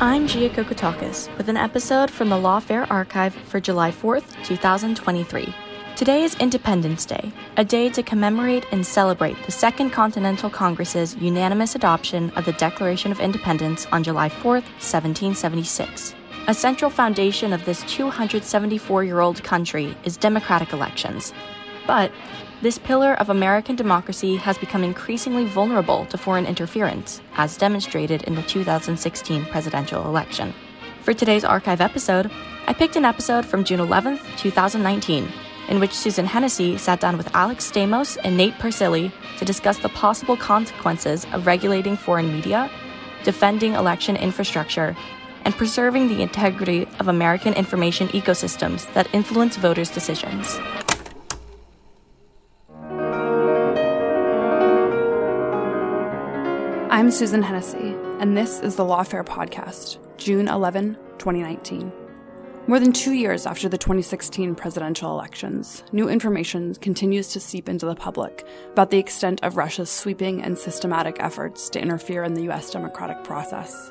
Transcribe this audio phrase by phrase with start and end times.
[0.00, 5.67] I'm Gia Kokotakis with an episode from the Lawfare Archive for July 4th, 2023.
[5.98, 11.74] Today is Independence Day, a day to commemorate and celebrate the Second Continental Congress's unanimous
[11.74, 16.14] adoption of the Declaration of Independence on July 4th, 1776.
[16.46, 21.34] A central foundation of this 274 year old country is democratic elections.
[21.84, 22.12] But
[22.62, 28.36] this pillar of American democracy has become increasingly vulnerable to foreign interference, as demonstrated in
[28.36, 30.54] the 2016 presidential election.
[31.02, 32.30] For today's archive episode,
[32.68, 35.28] I picked an episode from June 11, 2019,
[35.68, 39.88] in which Susan Hennessey sat down with Alex Stamos and Nate Persily to discuss the
[39.90, 42.70] possible consequences of regulating foreign media,
[43.24, 44.96] defending election infrastructure,
[45.44, 50.58] and preserving the integrity of American information ecosystems that influence voters' decisions.
[56.90, 62.07] I'm Susan Hennessey, and this is the Lawfare Podcast, June 11, 2019.
[62.68, 67.86] More than two years after the 2016 presidential elections, new information continues to seep into
[67.86, 72.42] the public about the extent of Russia's sweeping and systematic efforts to interfere in the
[72.42, 72.70] U.S.
[72.70, 73.90] democratic process.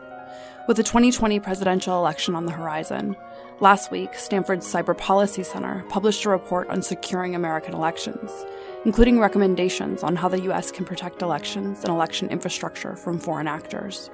[0.68, 3.16] With the 2020 presidential election on the horizon,
[3.62, 8.32] last week, Stanford's Cyber Policy Center published a report on securing American elections
[8.86, 10.72] including recommendations on how the U.S.
[10.72, 14.10] can protect elections and election infrastructure from foreign actors.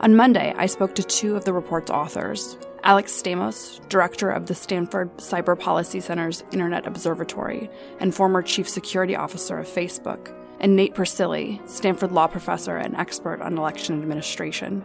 [0.00, 4.54] On Monday, I spoke to two of the report's authors Alex Stamos, director of the
[4.54, 7.68] Stanford Cyber Policy Center's Internet Observatory
[7.98, 13.42] and former chief security officer of Facebook, and Nate Persily, Stanford law professor and expert
[13.42, 14.84] on election administration.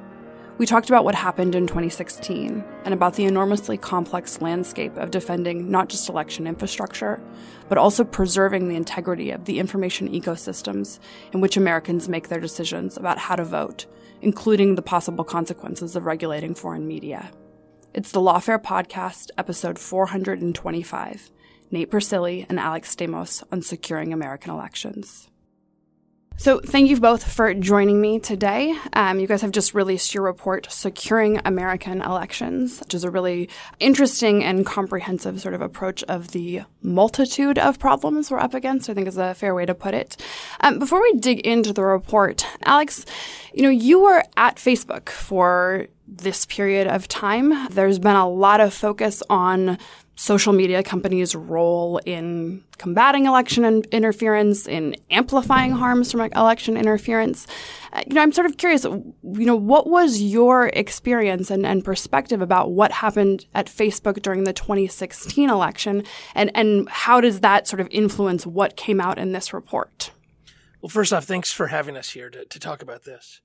[0.57, 5.69] We talked about what happened in 2016 and about the enormously complex landscape of defending
[5.69, 7.21] not just election infrastructure,
[7.69, 10.99] but also preserving the integrity of the information ecosystems
[11.31, 13.85] in which Americans make their decisions about how to vote,
[14.21, 17.31] including the possible consequences of regulating foreign media.
[17.95, 21.29] It's the Lawfare Podcast, episode 425
[21.69, 25.29] Nate Persily and Alex Stamos on securing American elections.
[26.35, 28.75] So, thank you both for joining me today.
[28.93, 33.47] Um, you guys have just released your report, Securing American Elections, which is a really
[33.79, 38.95] interesting and comprehensive sort of approach of the multitude of problems we're up against, I
[38.95, 40.17] think is a fair way to put it.
[40.61, 43.05] Um, before we dig into the report, Alex,
[43.53, 45.87] you know, you were at Facebook for
[46.17, 47.67] this period of time.
[47.69, 49.77] There's been a lot of focus on
[50.15, 57.47] social media companies' role in combating election in- interference, in amplifying harms from election interference.
[57.91, 61.83] Uh, you know, I'm sort of curious, you know, what was your experience and, and
[61.83, 66.03] perspective about what happened at Facebook during the 2016 election,
[66.35, 70.11] and, and how does that sort of influence what came out in this report?
[70.81, 73.41] Well, first off, thanks for having us here to, to talk about this.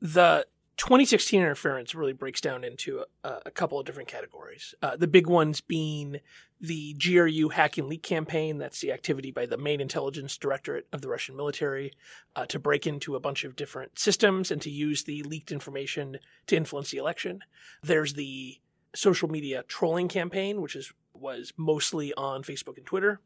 [0.00, 0.46] The
[0.78, 4.74] 2016 interference really breaks down into a, a couple of different categories.
[4.80, 6.20] Uh, the big ones being
[6.60, 8.58] the GRU hack and leak campaign.
[8.58, 11.92] That's the activity by the main intelligence directorate of the Russian military
[12.36, 16.18] uh, to break into a bunch of different systems and to use the leaked information
[16.46, 17.40] to influence the election.
[17.82, 18.60] There's the
[18.94, 23.20] social media trolling campaign, which is was mostly on Facebook and Twitter.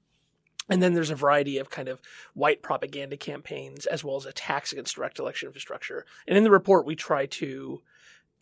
[0.69, 2.01] And then there's a variety of kind of
[2.35, 6.07] white propaganda campaigns as well as attacks against direct election infrastructure.
[6.27, 7.83] And in the report, we try to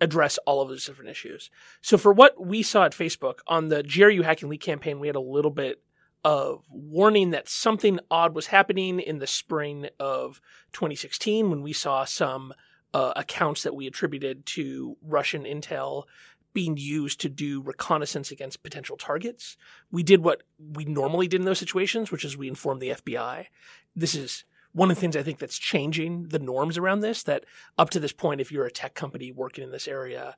[0.01, 1.51] address all of those different issues.
[1.83, 5.17] So for what we saw at Facebook on the GRU Hacking Leak campaign, we had
[5.17, 5.83] a little bit
[6.25, 10.41] of warning that something odd was happening in the spring of
[10.73, 12.53] 2016 when we saw some
[12.93, 16.05] uh, accounts that we attributed to Russian intel
[16.53, 19.57] being used to do reconnaissance against potential targets.
[19.91, 23.47] We did what we normally did in those situations, which is we informed the FBI.
[23.95, 27.23] This is one of the things I think that's changing the norms around this.
[27.23, 27.45] That
[27.79, 30.37] up to this point, if you're a tech company working in this area,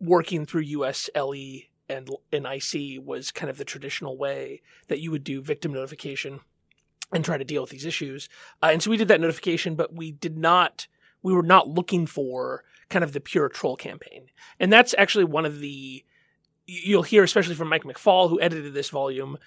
[0.00, 5.24] working through USLE and an IC was kind of the traditional way that you would
[5.24, 6.40] do victim notification
[7.12, 8.28] and try to deal with these issues.
[8.62, 10.86] Uh, and so we did that notification, but we did not,
[11.22, 14.26] we were not looking for kind of the pure troll campaign.
[14.58, 16.04] And that's actually one of the,
[16.66, 19.38] you'll hear, especially from Mike McFaul, who edited this volume,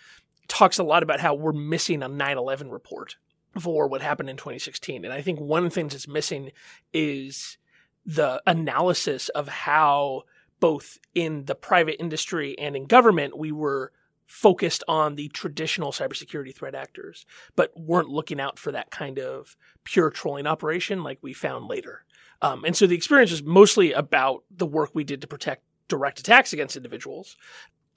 [0.47, 3.17] talks a lot about how we're missing a 9 11 report
[3.59, 5.03] for what happened in 2016.
[5.03, 6.51] And I think one of the things that's missing
[6.93, 7.57] is
[8.05, 10.23] the analysis of how
[10.59, 13.91] both in the private industry and in government, we were
[14.25, 17.25] focused on the traditional cybersecurity threat actors,
[17.55, 22.05] but weren't looking out for that kind of pure trolling operation like we found later.
[22.41, 26.19] Um, and so the experience was mostly about the work we did to protect direct
[26.19, 27.37] attacks against individuals,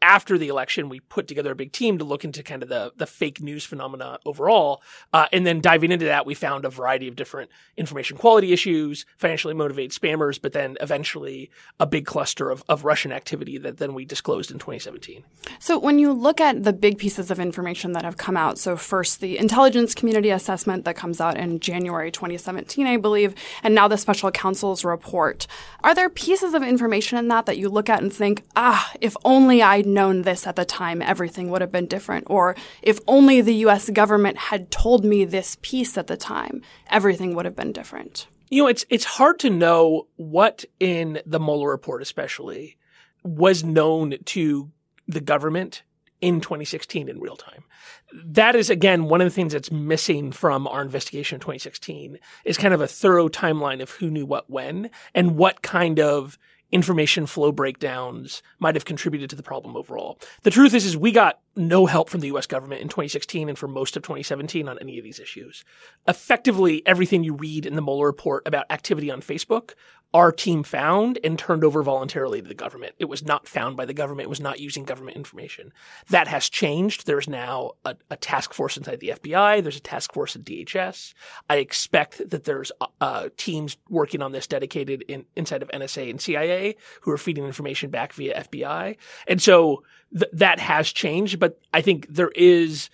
[0.02, 2.92] after the election, we put together a big team to look into kind of the,
[2.96, 4.82] the fake news phenomena overall.
[5.12, 9.04] Uh, and then diving into that, we found a variety of different information quality issues,
[9.18, 13.94] financially motivated spammers, but then eventually a big cluster of, of Russian activity that then
[13.94, 15.22] we disclosed in 2017.
[15.58, 18.76] So when you look at the big pieces of information that have come out, so
[18.76, 23.86] first the intelligence community assessment that comes out in January 2017, I believe, and now
[23.86, 25.46] the special counsel's report,
[25.82, 29.14] are there pieces of information in that that you look at and think, ah, if
[29.24, 32.26] only I known this at the time, everything would have been different.
[32.28, 37.34] Or if only the US government had told me this piece at the time, everything
[37.34, 38.26] would have been different.
[38.48, 42.76] You know, it's it's hard to know what in the Mueller report especially
[43.22, 44.70] was known to
[45.06, 45.82] the government
[46.20, 47.64] in 2016 in real time.
[48.12, 52.58] That is again one of the things that's missing from our investigation in 2016 is
[52.58, 56.38] kind of a thorough timeline of who knew what when and what kind of
[56.72, 60.18] information flow breakdowns might have contributed to the problem overall.
[60.42, 63.58] The truth is, is we got no help from the US government in 2016 and
[63.58, 65.64] for most of 2017 on any of these issues.
[66.06, 69.72] Effectively, everything you read in the Mueller report about activity on Facebook
[70.12, 72.94] our team found and turned over voluntarily to the government.
[72.98, 74.26] It was not found by the government.
[74.26, 75.72] It was not using government information.
[76.08, 77.06] That has changed.
[77.06, 79.62] There's now a, a task force inside the FBI.
[79.62, 81.14] There's a task force at DHS.
[81.48, 86.20] I expect that there's uh, teams working on this dedicated in, inside of NSA and
[86.20, 88.96] CIA who are feeding information back via FBI.
[89.28, 92.90] And so th- that has changed, but I think there is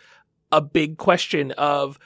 [0.52, 1.98] a big question of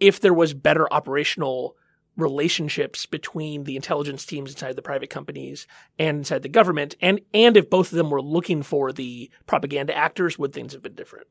[0.00, 1.76] if there was better operational
[2.16, 5.66] relationships between the intelligence teams inside the private companies
[5.98, 9.96] and inside the government and and if both of them were looking for the propaganda
[9.96, 11.26] actors would things have been different?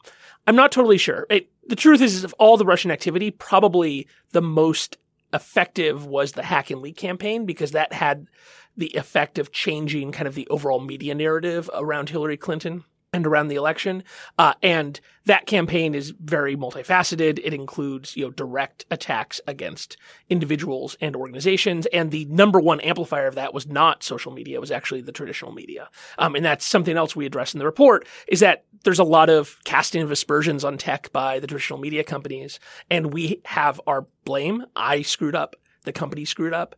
[0.46, 1.26] I'm not totally sure.
[1.30, 4.98] It, the truth is, is of all the russian activity probably the most
[5.34, 8.28] effective was the hack and leak campaign because that had
[8.76, 12.84] the effect of changing kind of the overall media narrative around hillary clinton
[13.14, 14.04] and around the election.
[14.38, 17.40] Uh, and that campaign is very multifaceted.
[17.44, 19.96] It includes, you know, direct attacks against
[20.30, 21.86] individuals and organizations.
[21.94, 24.58] And the number one amplifier of that was not social media.
[24.58, 25.90] It was actually the traditional media.
[26.18, 29.30] Um, and that's something else we address in the report is that there's a lot
[29.30, 32.60] of casting of aspersions on tech by the traditional media companies.
[32.90, 34.66] And we have our blame.
[34.76, 35.56] I screwed up.
[35.84, 36.76] The company screwed up.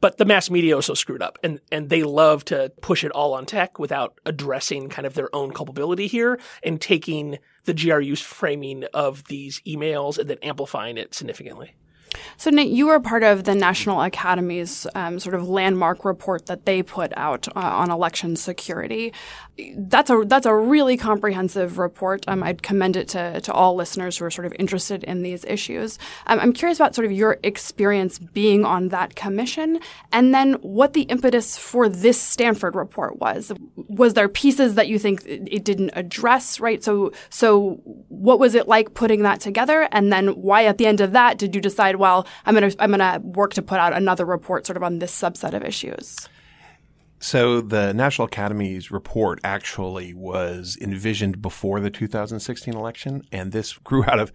[0.00, 3.34] But the mass media also screwed up and, and they love to push it all
[3.34, 8.84] on tech without addressing kind of their own culpability here and taking the GRU's framing
[8.94, 11.74] of these emails and then amplifying it significantly.
[12.36, 16.66] So, Nate, you were part of the National Academy's um, sort of landmark report that
[16.66, 19.12] they put out uh, on election security.
[19.76, 22.24] That's a that's a really comprehensive report.
[22.28, 25.44] Um, I'd commend it to, to all listeners who are sort of interested in these
[25.46, 25.98] issues.
[26.28, 29.80] Um, I'm curious about sort of your experience being on that commission,
[30.12, 33.52] and then what the impetus for this Stanford report was.
[33.74, 36.60] Was there pieces that you think it didn't address?
[36.60, 36.84] Right.
[36.84, 41.00] So, so what was it like putting that together, and then why at the end
[41.00, 41.96] of that did you decide?
[41.98, 44.82] Well, I'm going to I'm going to work to put out another report sort of
[44.82, 46.28] on this subset of issues.
[47.20, 54.04] So the National Academy's report actually was envisioned before the 2016 election, and this grew
[54.04, 54.32] out of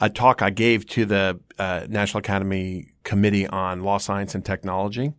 [0.00, 5.12] a talk I gave to the uh, National Academy Committee on Law, Science, and Technology.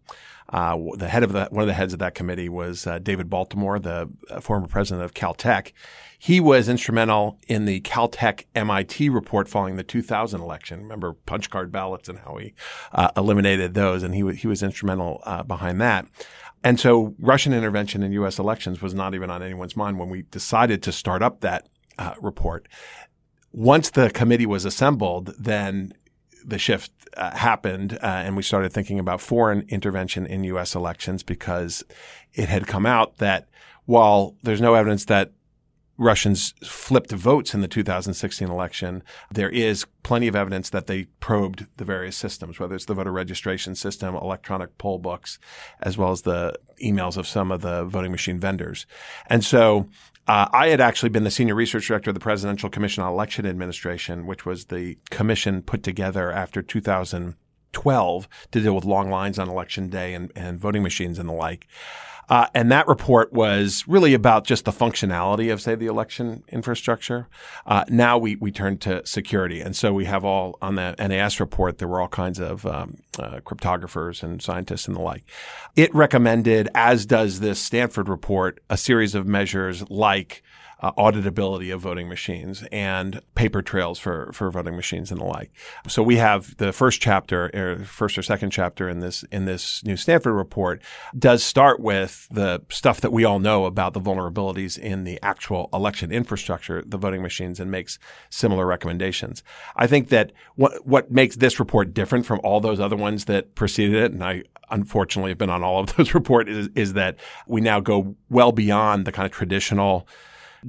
[0.50, 3.30] Uh, the head of the, one of the heads of that committee was uh, David
[3.30, 5.72] Baltimore, the uh, former president of Caltech.
[6.26, 10.82] He was instrumental in the Caltech MIT report following the 2000 election.
[10.82, 12.56] Remember punch card ballots and how he
[12.94, 16.08] uh, eliminated those, and he w- he was instrumental uh, behind that.
[16.64, 18.40] And so Russian intervention in U.S.
[18.40, 22.16] elections was not even on anyone's mind when we decided to start up that uh,
[22.20, 22.68] report.
[23.52, 25.94] Once the committee was assembled, then
[26.44, 30.74] the shift uh, happened, uh, and we started thinking about foreign intervention in U.S.
[30.74, 31.84] elections because
[32.34, 33.48] it had come out that
[33.86, 35.32] while there's no evidence that
[35.98, 41.68] Russians flipped votes in the 2016 election, there is plenty of evidence that they probed
[41.78, 45.40] the various systems, whether it's the voter registration system, electronic poll books,
[45.82, 48.86] as well as the emails of some of the voting machine vendors.
[49.28, 49.90] And so
[50.28, 53.46] uh, I had actually been the senior research director of the Presidential Commission on Election
[53.46, 59.50] Administration, which was the commission put together after 2012 to deal with long lines on
[59.50, 61.68] election day and, and voting machines and the like.
[62.30, 67.28] Uh, and that report was really about just the functionality of, say, the election infrastructure.
[67.66, 69.62] Uh, now we, we turn to security.
[69.62, 72.98] And so we have all on the NAS report, there were all kinds of um,
[73.20, 75.24] uh, cryptographers and scientists and the like.
[75.76, 80.44] It recommended, as does this Stanford report, a series of measures like
[80.86, 85.52] uh, auditability of voting machines and paper trails for, for voting machines and the like.
[85.88, 89.84] So we have the first chapter, or first or second chapter in this in this
[89.84, 90.84] new Stanford report
[91.18, 95.70] does start with the stuff that we all know about the vulnerabilities in the actual
[95.74, 97.98] election infrastructure, the voting machines, and makes
[98.30, 99.42] similar recommendations.
[99.76, 103.56] I think that what what makes this report different from all those other ones that
[103.56, 107.18] preceded it, and I unfortunately have been on all of those reports, is, is that
[107.48, 110.08] we now go well beyond the kind of traditional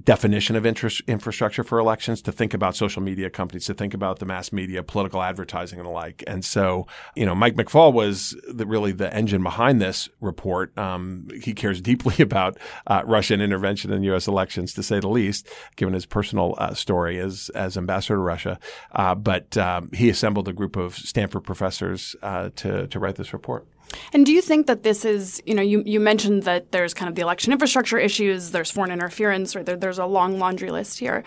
[0.03, 4.19] definition of interest, infrastructure for elections to think about social media companies, to think about
[4.19, 6.23] the mass media, political advertising, and the like.
[6.27, 10.77] And so, you know, Mike McFaul was the, really the engine behind this report.
[10.77, 14.29] Um, he cares deeply about uh, Russian intervention in U.S.
[14.29, 18.59] elections, to say the least, given his personal uh, story as as ambassador to Russia.
[18.93, 23.33] Uh, but um, he assembled a group of Stanford professors uh, to to write this
[23.33, 23.67] report.
[24.13, 27.09] And do you think that this is, you know, you, you mentioned that there's kind
[27.09, 30.99] of the election infrastructure issues, there's foreign interference, or there, there's a long laundry list
[30.99, 31.23] here.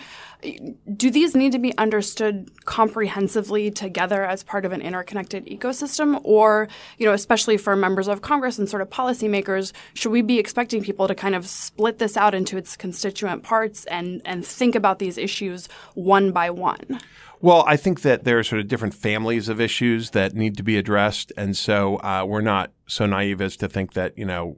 [0.95, 6.19] Do these need to be understood comprehensively together as part of an interconnected ecosystem?
[6.23, 10.39] Or, you know, especially for members of Congress and sort of policymakers, should we be
[10.39, 14.75] expecting people to kind of split this out into its constituent parts and, and think
[14.75, 16.99] about these issues one by one?
[17.41, 20.63] Well, I think that there are sort of different families of issues that need to
[20.63, 21.31] be addressed.
[21.37, 24.57] And so uh, we're not so naive as to think that, you know,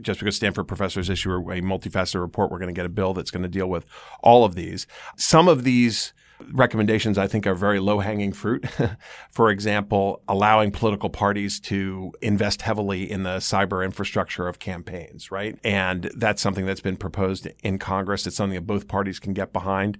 [0.00, 3.30] just because Stanford professors issue a multifaceted report, we're going to get a bill that's
[3.30, 3.84] going to deal with
[4.22, 4.86] all of these.
[5.16, 6.14] Some of these
[6.52, 8.66] recommendations I think are very low hanging fruit.
[9.30, 15.58] For example, allowing political parties to invest heavily in the cyber infrastructure of campaigns, right?
[15.64, 18.26] And that's something that's been proposed in Congress.
[18.26, 19.98] It's something that both parties can get behind.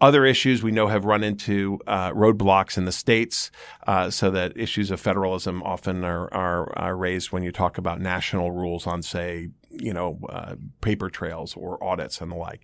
[0.00, 3.50] Other issues we know have run into uh, roadblocks in the states,
[3.86, 8.00] uh, so that issues of federalism often are, are, are raised when you talk about
[8.00, 9.48] national rules on, say,
[9.80, 12.62] you know, uh, paper trails or audits and the like.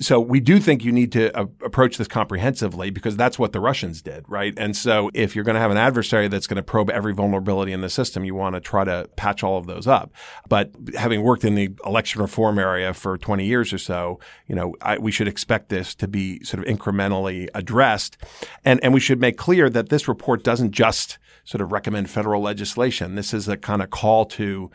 [0.00, 3.60] So we do think you need to uh, approach this comprehensively because that's what the
[3.60, 4.54] Russians did, right?
[4.56, 7.72] And so if you're going to have an adversary that's going to probe every vulnerability
[7.72, 10.12] in the system, you want to try to patch all of those up.
[10.48, 14.74] But having worked in the election reform area for 20 years or so, you know,
[14.80, 18.16] I, we should expect this to be sort of incrementally addressed.
[18.64, 22.42] And, and we should make clear that this report doesn't just sort of recommend federal
[22.42, 23.14] legislation.
[23.14, 24.70] This is a kind of call to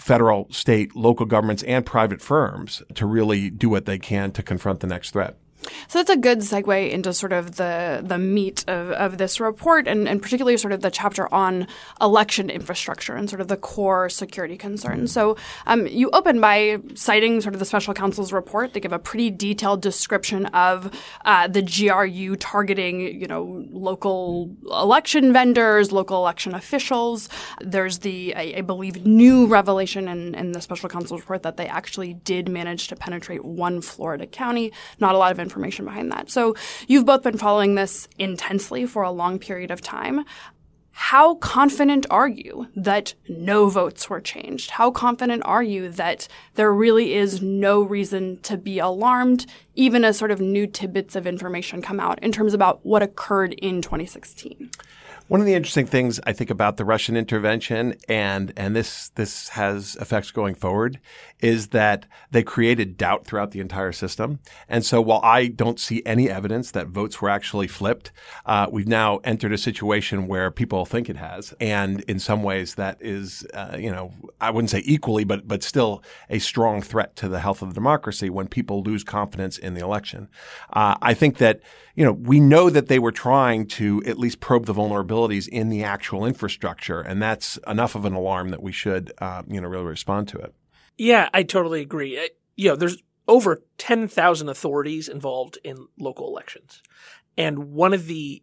[0.00, 4.80] federal, state, local governments, and private firms to really do what they can to confront
[4.80, 5.36] the next threat.
[5.88, 9.86] So that's a good segue into sort of the the meat of, of this report
[9.86, 11.66] and, and particularly sort of the chapter on
[12.00, 15.12] election infrastructure and sort of the core security concerns.
[15.12, 15.36] So
[15.66, 18.72] um, you open by citing sort of the special counsel's report.
[18.72, 20.90] They give a pretty detailed description of
[21.24, 27.28] uh, the GRU targeting, you know, local election vendors, local election officials.
[27.60, 31.66] There's the, I, I believe, new revelation in, in the special counsel's report that they
[31.66, 34.72] actually did manage to penetrate one Florida county.
[34.98, 36.30] Not a lot of information behind that.
[36.30, 36.54] So
[36.86, 40.24] you've both been following this intensely for a long period of time.
[40.92, 44.72] How confident are you that no votes were changed?
[44.72, 50.18] How confident are you that there really is no reason to be alarmed, even as
[50.18, 54.70] sort of new tidbits of information come out in terms about what occurred in 2016?
[55.30, 59.50] One of the interesting things I think about the Russian intervention and and this this
[59.50, 60.98] has effects going forward
[61.38, 64.40] is that they created doubt throughout the entire system.
[64.68, 68.10] And so while I don't see any evidence that votes were actually flipped,
[68.44, 72.74] uh, we've now entered a situation where people think it has, and in some ways
[72.74, 77.14] that is uh, you know I wouldn't say equally, but but still a strong threat
[77.16, 80.28] to the health of democracy when people lose confidence in the election.
[80.72, 81.60] Uh, I think that
[81.94, 85.48] you know we know that they were trying to at least probe the vulnerability vulnerabilities
[85.48, 89.60] in the actual infrastructure, and that's enough of an alarm that we should, uh, you
[89.60, 90.54] know, really respond to it.
[90.98, 92.18] Yeah, I totally agree.
[92.18, 96.82] Uh, you know, there's over 10,000 authorities involved in local elections.
[97.36, 98.42] And one of the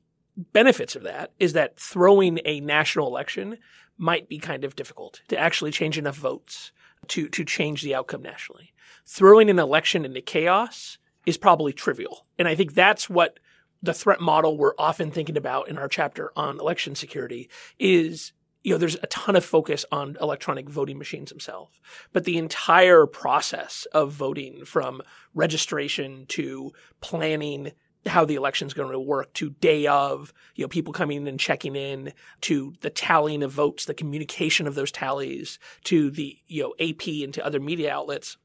[0.53, 3.57] benefits of that is that throwing a national election
[3.97, 6.71] might be kind of difficult to actually change enough votes
[7.07, 8.73] to, to change the outcome nationally.
[9.05, 12.25] Throwing an election into chaos is probably trivial.
[12.37, 13.39] And I think that's what
[13.81, 18.73] the threat model we're often thinking about in our chapter on election security is you
[18.73, 21.79] know, there's a ton of focus on electronic voting machines themselves,
[22.11, 25.01] but the entire process of voting from
[25.33, 27.71] registration to planning
[28.05, 31.27] how the election is going to work to day of, you know, people coming in
[31.27, 36.37] and checking in to the tallying of votes, the communication of those tallies to the,
[36.47, 38.37] you know, AP and to other media outlets.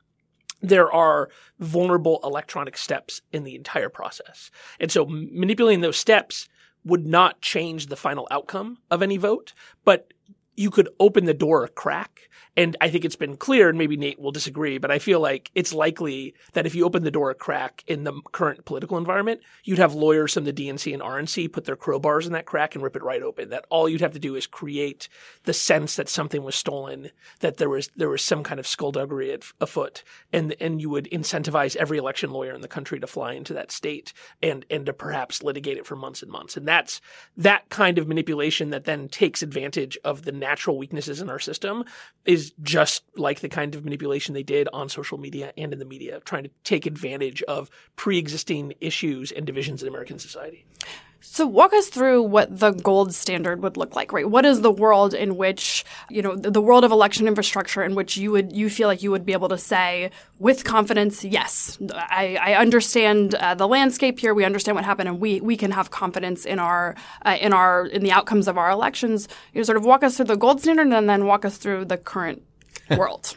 [0.62, 1.28] There are
[1.58, 4.50] vulnerable electronic steps in the entire process.
[4.80, 6.48] And so manipulating those steps
[6.84, 9.52] would not change the final outcome of any vote,
[9.84, 10.12] but
[10.56, 13.96] you could open the door a crack and I think it's been clear, and maybe
[13.96, 17.30] Nate will disagree, but I feel like it's likely that if you open the door
[17.30, 21.50] a crack in the current political environment, you'd have lawyers from the DNC and RNC
[21.50, 23.48] put their crowbars in that crack and rip it right open.
[23.48, 25.08] That all you'd have to do is create
[25.44, 29.38] the sense that something was stolen, that there was there was some kind of skullduggery
[29.58, 33.54] afoot, and and you would incentivize every election lawyer in the country to fly into
[33.54, 36.58] that state and and to perhaps litigate it for months and months.
[36.58, 37.00] And that's
[37.38, 41.84] that kind of manipulation that then takes advantage of the natural weaknesses in our system
[42.24, 45.84] is just like the kind of manipulation they did on social media and in the
[45.84, 50.66] media, trying to take advantage of pre existing issues and divisions in American society.
[51.24, 54.28] So walk us through what the gold standard would look like, right?
[54.28, 58.16] What is the world in which, you know, the, world of election infrastructure in which
[58.16, 60.10] you would, you feel like you would be able to say
[60.40, 64.34] with confidence, yes, I, I understand uh, the landscape here.
[64.34, 67.86] We understand what happened and we, we can have confidence in our, uh, in our,
[67.86, 69.28] in the outcomes of our elections.
[69.54, 71.84] You know, sort of walk us through the gold standard and then walk us through
[71.84, 72.42] the current
[72.96, 73.36] world.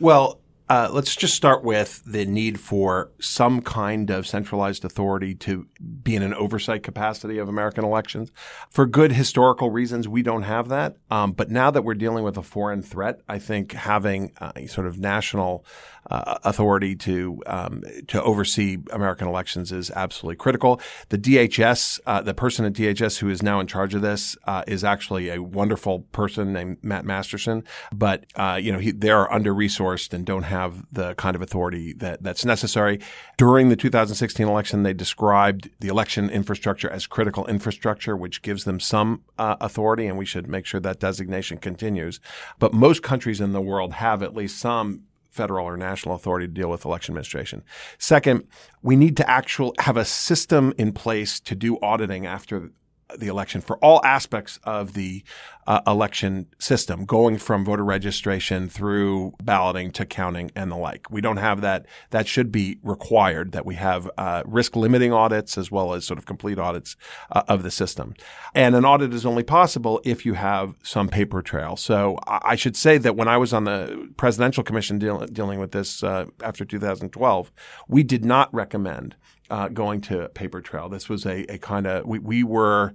[0.00, 5.66] well, uh, let's just start with the need for some kind of centralized authority to
[6.02, 8.30] be in an oversight capacity of American elections.
[8.70, 10.96] For good historical reasons, we don't have that.
[11.10, 14.86] Um, but now that we're dealing with a foreign threat, I think having a sort
[14.86, 15.64] of national
[16.10, 20.80] uh, authority to um, to oversee American elections is absolutely critical.
[21.10, 24.64] The DHS, uh, the person at DHS who is now in charge of this, uh,
[24.66, 27.62] is actually a wonderful person named Matt Masterson.
[27.92, 30.51] But uh, you know, he, they are under resourced and don't have
[30.92, 33.00] the kind of authority that that's necessary.
[33.36, 38.80] During the 2016 election, they described the election infrastructure as critical infrastructure, which gives them
[38.80, 42.20] some uh, authority, and we should make sure that designation continues.
[42.58, 46.52] But most countries in the world have at least some federal or national authority to
[46.52, 47.64] deal with election administration.
[47.98, 48.46] Second,
[48.82, 52.70] we need to actually have a system in place to do auditing after
[53.18, 55.22] the election for all aspects of the
[55.66, 61.10] uh, election system, going from voter registration through balloting to counting and the like.
[61.10, 61.86] We don't have that.
[62.10, 66.18] That should be required that we have uh, risk limiting audits as well as sort
[66.18, 66.96] of complete audits
[67.30, 68.14] uh, of the system.
[68.54, 71.76] And an audit is only possible if you have some paper trail.
[71.76, 75.72] So I should say that when I was on the presidential commission deal- dealing with
[75.72, 77.52] this uh, after 2012,
[77.88, 79.14] we did not recommend
[79.52, 80.88] uh, going to paper trail.
[80.88, 82.94] This was a, a kind of we, we were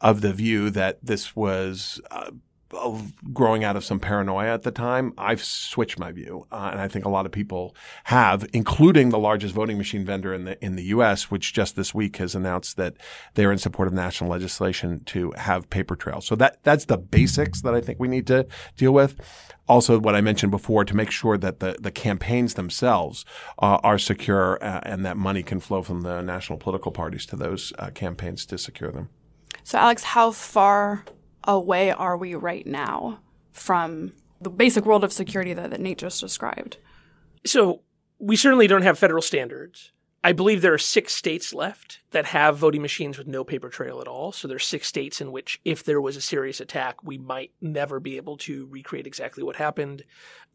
[0.00, 2.30] of the view that this was uh,
[3.32, 5.12] growing out of some paranoia at the time.
[5.18, 9.18] I've switched my view, uh, and I think a lot of people have, including the
[9.18, 12.76] largest voting machine vendor in the in the U.S., which just this week has announced
[12.76, 12.96] that
[13.34, 16.26] they're in support of national legislation to have paper trails.
[16.26, 19.20] So that that's the basics that I think we need to deal with.
[19.68, 23.24] Also, what I mentioned before to make sure that the the campaigns themselves
[23.58, 27.36] uh, are secure uh, and that money can flow from the national political parties to
[27.36, 29.08] those uh, campaigns to secure them.
[29.64, 31.04] So, Alex, how far
[31.44, 33.20] away are we right now
[33.52, 36.78] from the basic world of security that, that Nate just described?
[37.44, 37.82] So
[38.18, 39.92] we certainly don't have federal standards.
[40.24, 44.00] I believe there are six states left that have voting machines with no paper trail
[44.00, 44.30] at all.
[44.30, 47.98] So there's six states in which, if there was a serious attack, we might never
[47.98, 50.04] be able to recreate exactly what happened.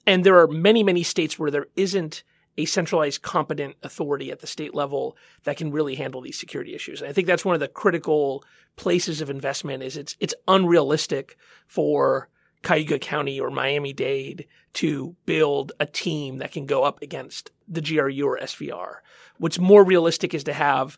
[0.05, 2.23] And there are many, many states where there isn't
[2.57, 7.01] a centralized competent authority at the state level that can really handle these security issues.
[7.01, 8.43] And I think that's one of the critical
[8.75, 12.29] places of investment is it's it's unrealistic for
[12.63, 18.25] Cayuga County or Miami-Dade to build a team that can go up against the GRU
[18.25, 18.97] or SVR.
[19.37, 20.97] What's more realistic is to have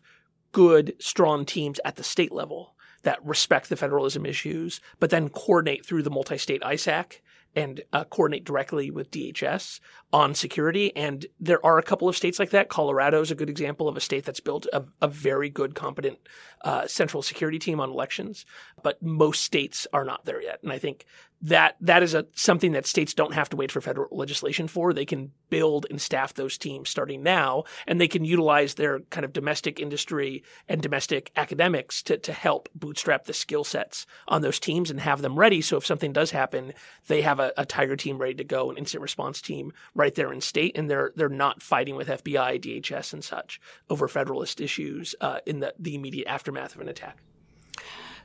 [0.52, 5.86] good, strong teams at the state level that respect the federalism issues, but then coordinate
[5.86, 7.20] through the multi-state ISAC
[7.56, 9.80] and uh, coordinate directly with DHS
[10.12, 10.94] on security.
[10.96, 12.68] And there are a couple of states like that.
[12.68, 16.18] Colorado is a good example of a state that's built a, a very good, competent
[16.62, 18.44] uh, central security team on elections.
[18.82, 20.60] But most states are not there yet.
[20.62, 21.06] And I think
[21.42, 24.92] that that is a something that states don't have to wait for federal legislation for.
[24.92, 29.24] They can build and staff those teams starting now, and they can utilize their kind
[29.24, 34.60] of domestic industry and domestic academics to to help bootstrap the skill sets on those
[34.60, 35.62] teams and have them ready.
[35.62, 36.74] So if something does happen,
[37.06, 40.32] they have a, a Tiger team ready to go, an instant response team right there
[40.32, 45.14] in state, and they're they're not fighting with FBI, DHS, and such over federalist issues
[45.20, 47.18] uh, in the the immediate aftermath of an attack.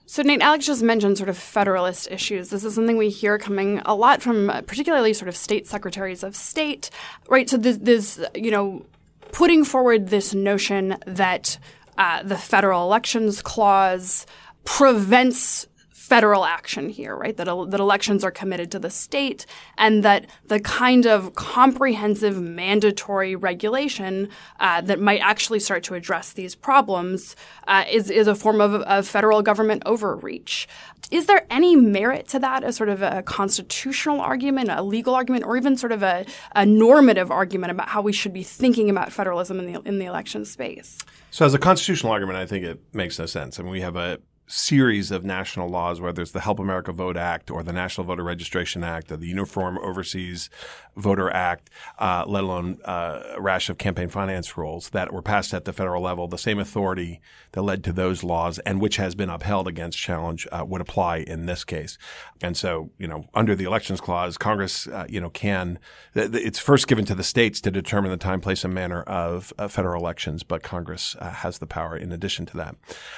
[0.08, 2.50] So, Nate, Alex just mentioned sort of federalist issues.
[2.50, 6.24] This is something we hear coming a lot from uh, particularly sort of state secretaries
[6.24, 6.92] of state,
[7.28, 7.50] right?
[7.50, 8.86] So, this, this you know,
[9.32, 11.58] putting forward this notion that
[11.98, 14.28] uh, the federal elections clause
[14.64, 15.68] prevents
[16.06, 17.36] federal action here, right?
[17.36, 23.36] That, that elections are committed to the state and that the kind of comprehensive mandatory
[23.36, 27.36] regulation uh, that might actually start to address these problems
[27.68, 30.68] uh, is, is a form of, of federal government overreach.
[31.10, 35.46] Is there any merit to that as sort of a constitutional argument, a legal argument,
[35.46, 39.12] or even sort of a, a normative argument about how we should be thinking about
[39.12, 41.00] federalism in the, in the election space?
[41.32, 43.60] So, as a constitutional argument, I think it makes no sense.
[43.60, 47.18] I mean, we have a series of national laws, whether it's the Help America Vote
[47.18, 50.50] Act or the National Voter Registration Act or the Uniform Overseas
[50.96, 55.54] Voter Act, uh, let alone uh, a rash of campaign finance rules that were passed
[55.54, 57.22] at the federal level, the same authority
[57.54, 61.18] that led to those laws and which has been upheld against challenge uh, would apply
[61.18, 61.98] in this case.
[62.42, 65.80] And so, you know, under the Elections Clause, Congress, uh, you know, can
[66.14, 69.02] th- th- it's first given to the states to determine the time, place, and manner
[69.04, 72.76] of federal elections, but Congress uh, has the power in addition to that.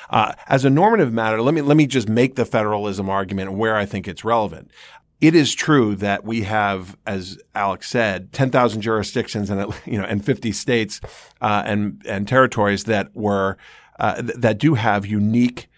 [0.09, 3.75] Uh, as a normative matter, let me let me just make the federalism argument where
[3.75, 4.71] I think it's relevant.
[5.19, 10.23] It is true that we have, as Alex said, 10,000 jurisdictions and, you know, and
[10.23, 11.01] 50 states,
[11.41, 13.57] uh, and, and territories that were,
[13.99, 15.69] uh, th- that do have unique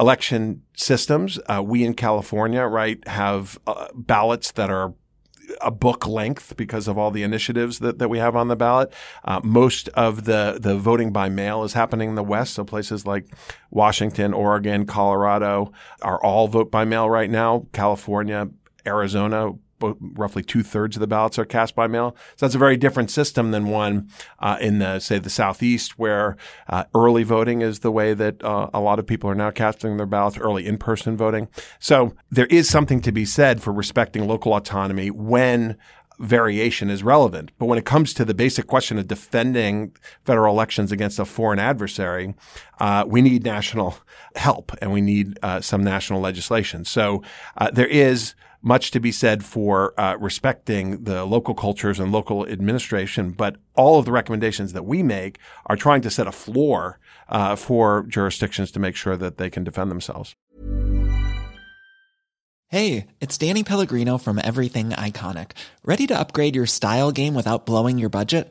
[0.00, 1.38] election systems.
[1.46, 4.94] Uh, we in California, right, have uh, ballots that are
[5.60, 8.92] a book length because of all the initiatives that, that we have on the ballot.
[9.24, 12.54] Uh, most of the, the voting by mail is happening in the West.
[12.54, 13.26] So places like
[13.70, 17.66] Washington, Oregon, Colorado are all vote by mail right now.
[17.72, 18.48] California,
[18.86, 19.52] Arizona,
[19.82, 22.16] roughly two thirds of the ballots are cast by mail.
[22.36, 26.36] So that's a very different system than one uh, in the say the southeast, where
[26.68, 29.96] uh, early voting is the way that uh, a lot of people are now casting
[29.96, 31.48] their ballots, early in person voting.
[31.78, 35.76] So there is something to be said for respecting local autonomy when
[36.18, 37.50] variation is relevant.
[37.58, 41.58] But when it comes to the basic question of defending federal elections against a foreign
[41.58, 42.34] adversary,
[42.78, 43.96] uh, we need national
[44.36, 46.84] help and we need uh, some national legislation.
[46.84, 47.22] So
[47.56, 52.46] uh, there is much to be said for uh, respecting the local cultures and local
[52.46, 56.98] administration, but all of the recommendations that we make are trying to set a floor
[57.28, 60.34] uh, for jurisdictions to make sure that they can defend themselves.
[62.68, 65.50] Hey, it's Danny Pellegrino from Everything Iconic.
[65.84, 68.50] Ready to upgrade your style game without blowing your budget?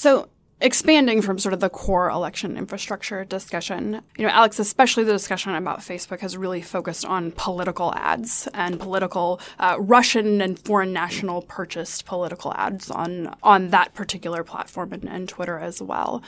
[0.00, 0.30] So,
[0.62, 5.54] expanding from sort of the core election infrastructure discussion, you know, Alex, especially the discussion
[5.54, 11.42] about Facebook has really focused on political ads and political uh, Russian and foreign national
[11.42, 16.22] purchased political ads on on that particular platform and, and Twitter as well.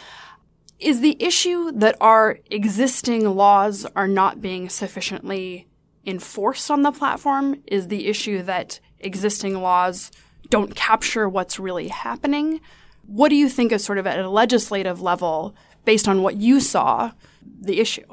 [0.78, 5.66] Is the issue that our existing laws are not being sufficiently
[6.04, 7.62] enforced on the platform?
[7.66, 10.10] Is the issue that existing laws
[10.50, 12.60] don't capture what's really happening?
[13.06, 16.60] What do you think is sort of at a legislative level, based on what you
[16.60, 17.12] saw,
[17.42, 18.06] the issue?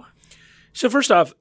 [0.73, 1.34] So, first off,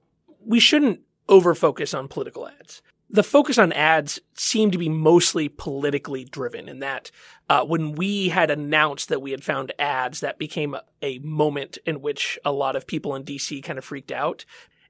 [0.44, 2.82] we shouldn't over focus on political ads.
[3.10, 7.10] the focus on ads seemed to be mostly politically driven in that
[7.48, 11.78] uh, when we had announced that we had found ads, that became a, a, moment
[11.86, 14.44] in which a lot of people in DC kind of freaked out.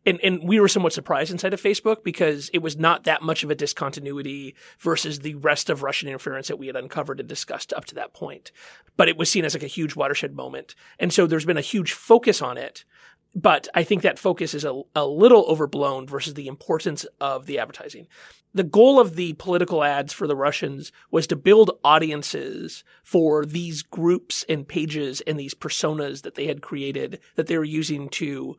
[0.06, 3.44] And, and we were somewhat surprised inside of Facebook because it was not that much
[3.44, 7.72] of a discontinuity versus the rest of Russian interference that we had uncovered and discussed
[7.72, 8.52] up to that point.
[8.96, 10.74] But it was seen as like a huge watershed moment.
[10.98, 12.84] And so there's been a huge focus on it
[13.34, 17.58] but I think that focus is a, a little overblown versus the importance of the
[17.58, 18.06] advertising.
[18.54, 23.82] The goal of the political ads for the Russians was to build audiences for these
[23.82, 28.56] groups and pages and these personas that they had created that they were using to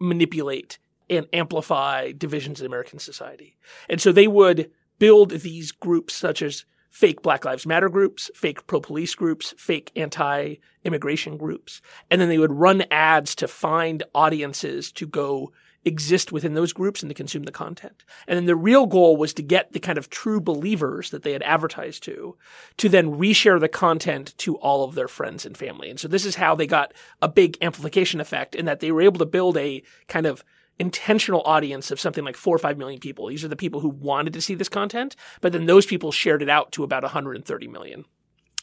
[0.00, 0.78] manipulate
[1.08, 3.56] and amplify divisions in American society.
[3.88, 8.66] And so they would build these groups such as fake Black Lives Matter groups, fake
[8.66, 11.82] pro police groups, fake anti immigration groups.
[12.10, 15.52] And then they would run ads to find audiences to go
[15.86, 18.04] exist within those groups and to consume the content.
[18.26, 21.32] And then the real goal was to get the kind of true believers that they
[21.32, 22.36] had advertised to,
[22.78, 25.88] to then reshare the content to all of their friends and family.
[25.88, 29.00] And so this is how they got a big amplification effect in that they were
[29.00, 30.44] able to build a kind of
[30.78, 33.28] intentional audience of something like four or five million people.
[33.28, 36.42] These are the people who wanted to see this content, but then those people shared
[36.42, 38.04] it out to about 130 million.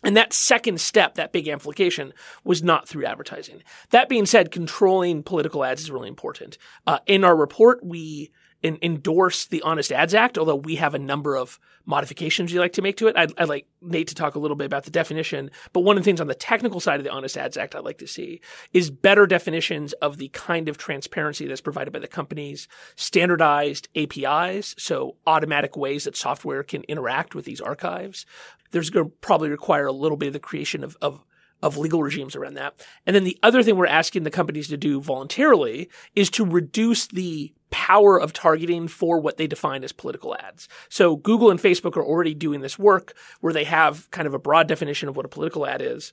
[0.04, 2.14] And that second step, that big amplification,
[2.44, 3.64] was not through advertising.
[3.92, 6.58] That being said, controlling political ads is really important.
[6.86, 8.32] Uh, in our report, we
[8.64, 12.74] in, endorse the Honest Ads Act, although we have a number of modifications we like
[12.74, 13.18] to make to it.
[13.18, 15.52] I'd, I'd, like Nate to talk a little bit about the definition.
[15.74, 17.84] But one of the things on the technical side of the Honest Ads Act I'd
[17.84, 18.40] like to see
[18.72, 24.76] is better definitions of the kind of transparency that's provided by the companies, standardized APIs,
[24.78, 28.26] so automatic ways that software can interact with these archives.
[28.74, 31.24] There's going to probably require a little bit of the creation of, of
[31.62, 32.76] of legal regimes around that.
[33.08, 37.08] And then the other thing we're asking the companies to do voluntarily is to reduce
[37.08, 40.68] the power of targeting for what they define as political ads.
[40.90, 44.40] So Google and Facebook are already doing this work where they have kind of a
[44.40, 46.12] broad definition of what a political ad is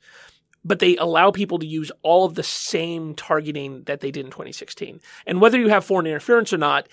[0.64, 4.30] but they allow people to use all of the same targeting that they did in
[4.30, 5.00] 2016.
[5.26, 6.86] And whether you have foreign interference or not,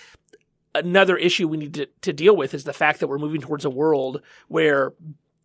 [0.74, 3.66] another issue we need to, to, deal with is the fact that we're moving towards
[3.66, 4.94] a world where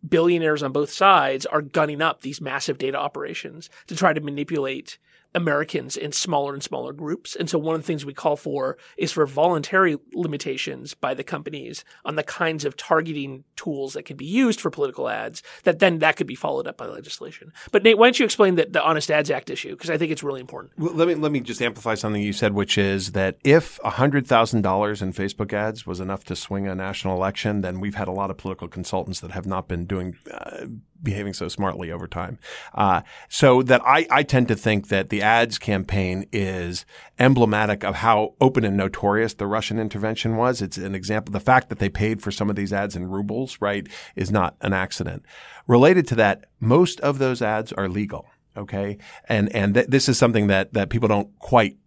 [0.07, 4.97] billionaires on both sides are gunning up these massive data operations to try to manipulate
[5.35, 7.35] Americans in smaller and smaller groups.
[7.35, 11.23] And so one of the things we call for is for voluntary limitations by the
[11.23, 15.79] companies on the kinds of targeting tools that can be used for political ads that
[15.79, 17.51] then that could be followed up by legislation.
[17.71, 19.71] But Nate, why don't you explain the, the Honest Ads Act issue?
[19.71, 20.73] Because I think it's really important.
[20.77, 24.27] Well, let me let me just amplify something you said, which is that if hundred
[24.27, 28.07] thousand dollars in Facebook ads was enough to swing a national election, then we've had
[28.07, 30.65] a lot of political consultants that have not been doing uh,
[31.03, 32.39] behaving so smartly over time.
[32.73, 36.85] Uh, so that I, I tend to think that the ads campaign is
[37.19, 40.61] emblematic of how open and notorious the Russian intervention was.
[40.61, 41.31] It's an example.
[41.31, 44.55] The fact that they paid for some of these ads in rubles, right, is not
[44.61, 45.23] an accident.
[45.67, 48.25] Related to that, most of those ads are legal.
[48.55, 48.97] Okay.
[49.27, 51.77] And, and th- this is something that, that people don't quite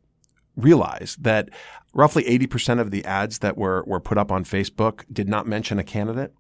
[0.57, 1.51] realize that
[1.93, 5.79] roughly 80% of the ads that were, were put up on Facebook did not mention
[5.79, 6.33] a candidate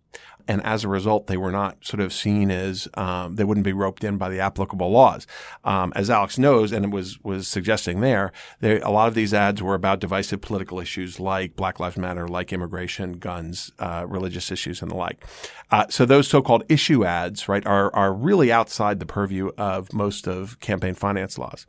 [0.49, 3.73] and as a result, they were not sort of seen as um, they wouldn't be
[3.73, 5.27] roped in by the applicable laws.
[5.65, 9.75] Um, as Alex knows, and was was suggesting there, a lot of these ads were
[9.75, 14.91] about divisive political issues like Black Lives Matter, like immigration, guns, uh, religious issues, and
[14.91, 15.25] the like.
[15.71, 20.29] Uh, so those so-called issue ads, right, are are really outside the purview of most
[20.29, 21.67] of campaign finance laws.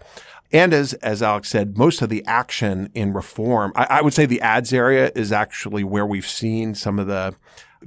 [0.52, 4.28] And as as Alex said, most of the action in reform, I, I would say
[4.28, 7.36] the ads area is actually where we've seen some of the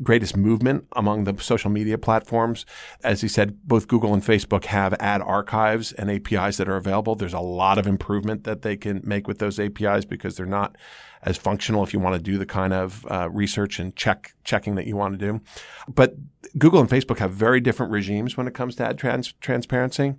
[0.03, 2.66] greatest movement among the social media platforms.
[3.03, 7.14] As he said, both Google and Facebook have ad archives and APIs that are available.
[7.14, 10.76] There's a lot of improvement that they can make with those APIs because they're not
[11.22, 14.74] as functional if you want to do the kind of uh, research and check checking
[14.74, 15.40] that you want to do.
[15.87, 16.16] But
[16.59, 20.14] Google and Facebook have very different regimes when it comes to ad trans- transparency.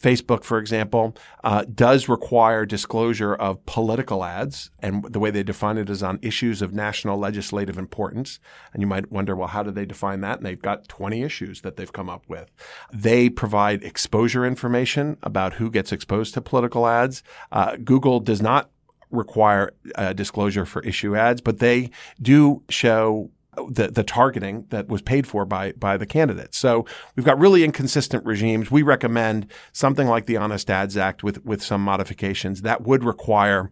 [0.00, 1.14] Facebook, for example,
[1.44, 6.18] uh, does require disclosure of political ads, and the way they define it is on
[6.22, 8.38] issues of national legislative importance.
[8.72, 10.38] And you might wonder, well, how do they define that?
[10.38, 12.50] And they've got 20 issues that they've come up with.
[12.92, 17.22] They provide exposure information about who gets exposed to political ads.
[17.52, 18.70] Uh, Google does not
[19.10, 21.90] require a disclosure for issue ads, but they
[22.20, 23.30] do show
[23.68, 26.58] the, the targeting that was paid for by, by the candidates.
[26.58, 28.70] So we've got really inconsistent regimes.
[28.70, 33.70] We recommend something like the Honest Ads Act with, with some modifications that would require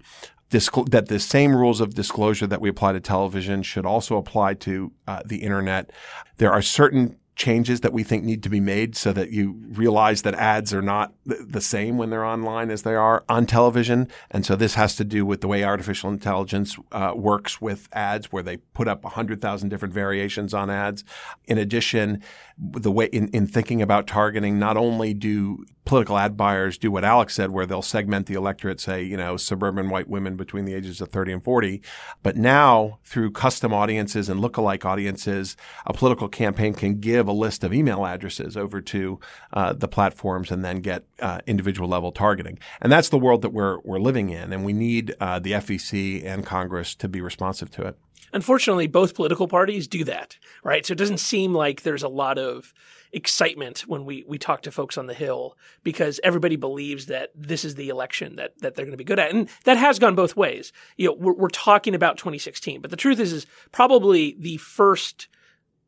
[0.51, 4.55] Disclo- that the same rules of disclosure that we apply to television should also apply
[4.55, 5.91] to uh, the internet.
[6.37, 10.23] There are certain changes that we think need to be made so that you realize
[10.23, 14.09] that ads are not the same when they're online as they are on television.
[14.31, 18.31] And so this has to do with the way artificial intelligence uh, works with ads,
[18.31, 21.03] where they put up 100,000 different variations on ads.
[21.47, 22.23] In addition,
[22.57, 27.05] the way in, in thinking about targeting, not only do political ad buyers do what
[27.05, 30.73] Alex said, where they'll segment the electorate, say, you know, suburban white women between the
[30.73, 31.83] ages of 30 and 40.
[32.23, 37.65] But now, through custom audiences and lookalike audiences, a political campaign can give a list
[37.65, 39.19] of email addresses over to
[39.53, 42.59] uh, the platforms and then get uh, individual level targeting.
[42.81, 44.53] And that's the world that we're, we're living in.
[44.53, 47.99] And we need uh, the FEC and Congress to be responsive to it.
[48.33, 50.85] Unfortunately, both political parties do that, right?
[50.85, 52.73] So it doesn't seem like there's a lot of
[53.13, 57.65] excitement when we we talk to folks on the hill because everybody believes that this
[57.65, 60.15] is the election that that they're going to be good at, and that has gone
[60.15, 60.73] both ways.
[60.97, 65.29] You know, we're, we're talking about 2016, but the truth is, is probably the first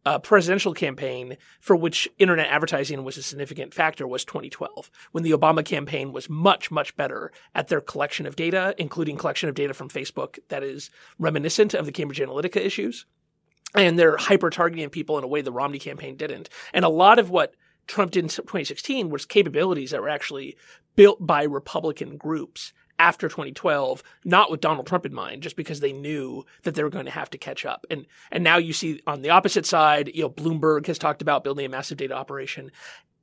[0.06, 5.32] uh, presidential campaign for which internet advertising was a significant factor was 2012, when the
[5.32, 9.74] Obama campaign was much, much better at their collection of data, including collection of data
[9.74, 13.04] from Facebook that is reminiscent of the Cambridge Analytica issues.
[13.74, 16.48] And they're hyper targeting people in a way the Romney campaign didn't.
[16.72, 17.54] And a lot of what
[17.88, 20.56] Trump did in 2016 was capabilities that were actually
[20.94, 25.92] built by Republican groups after 2012, not with Donald Trump in mind, just because they
[25.92, 27.87] knew that they were going to have to catch up.
[27.90, 31.44] And and now you see on the opposite side, you know, Bloomberg has talked about
[31.44, 32.70] building a massive data operation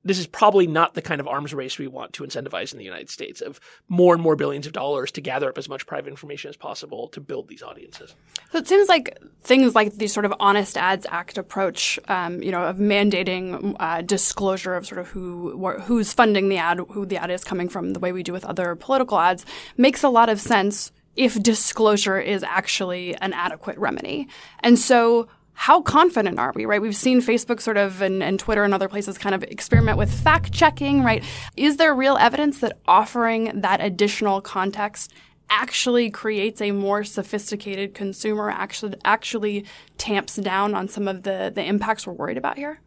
[0.04, 2.86] this is probably not the kind of arms race we want to incentivize in the
[2.86, 6.10] United States of more and more billions of dollars to gather up as much private
[6.10, 8.16] information as possible to build these audiences.
[8.52, 12.52] So it seems like things like the sort of Honest Ads Act approach, um, you
[12.52, 17.06] know, of mandating uh, disclosure of sort of who wh- who's funding the ad, who
[17.06, 19.46] the ad is coming from, the way we do with other political ads,
[19.78, 24.28] makes a lot of sense if disclosure is actually an adequate remedy.
[24.62, 26.82] And so how confident are we, right?
[26.82, 30.14] We've seen Facebook sort of and, and, Twitter and other places kind of experiment with
[30.14, 31.24] fact checking, right?
[31.56, 35.14] Is there real evidence that offering that additional context
[35.50, 39.66] actually creates a more sophisticated consumer, actually actually
[39.98, 42.80] tamps down on some of the, the impacts we're worried about here?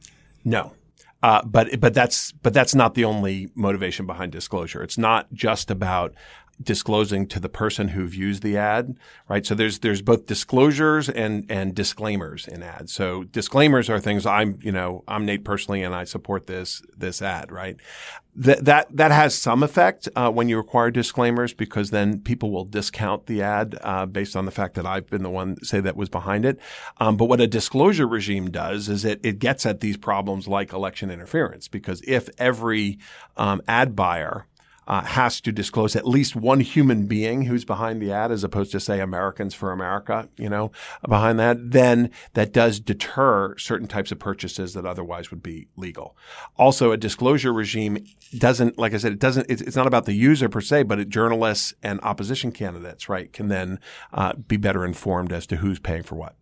[0.44, 0.72] No.
[1.22, 4.82] Uh, but but that's but that's not the only motivation behind disclosure.
[4.82, 6.14] It's not just about
[6.62, 8.96] disclosing to the person who views the ad,
[9.28, 9.44] right?
[9.44, 12.92] So there's there's both disclosures and and disclaimers in ads.
[12.92, 17.20] So disclaimers are things I'm you know I'm Nate Persily and I support this this
[17.20, 17.76] ad, right?
[18.34, 22.64] That that that has some effect uh, when you require disclaimers because then people will
[22.64, 25.96] discount the ad uh, based on the fact that I've been the one say that
[25.96, 26.58] was behind it.
[26.98, 30.72] Um, but what a disclosure regime does is it it gets at these problems like
[30.72, 32.98] election interference because if every
[33.36, 34.46] um, ad buyer
[34.86, 38.72] uh, has to disclose at least one human being who's behind the ad, as opposed
[38.72, 40.70] to say Americans for America, you know,
[41.08, 46.16] behind that, then that does deter certain types of purchases that otherwise would be legal.
[46.56, 48.04] Also, a disclosure regime
[48.38, 49.46] doesn't, like I said, it doesn't.
[49.48, 53.48] It's, it's not about the user per se, but journalists and opposition candidates, right, can
[53.48, 53.80] then
[54.12, 56.36] uh, be better informed as to who's paying for what.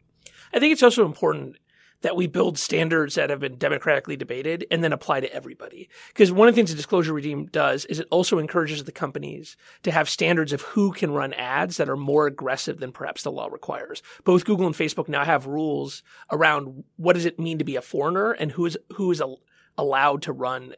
[0.52, 1.57] I think it's also important
[2.02, 5.88] that we build standards that have been democratically debated and then apply to everybody.
[6.09, 9.57] Because one of the things the disclosure regime does is it also encourages the companies
[9.83, 13.33] to have standards of who can run ads that are more aggressive than perhaps the
[13.33, 14.02] law requires.
[14.24, 17.83] Both Google and Facebook now have rules around what does it mean to be a
[17.83, 19.22] foreigner and who is who is
[19.76, 20.74] allowed to run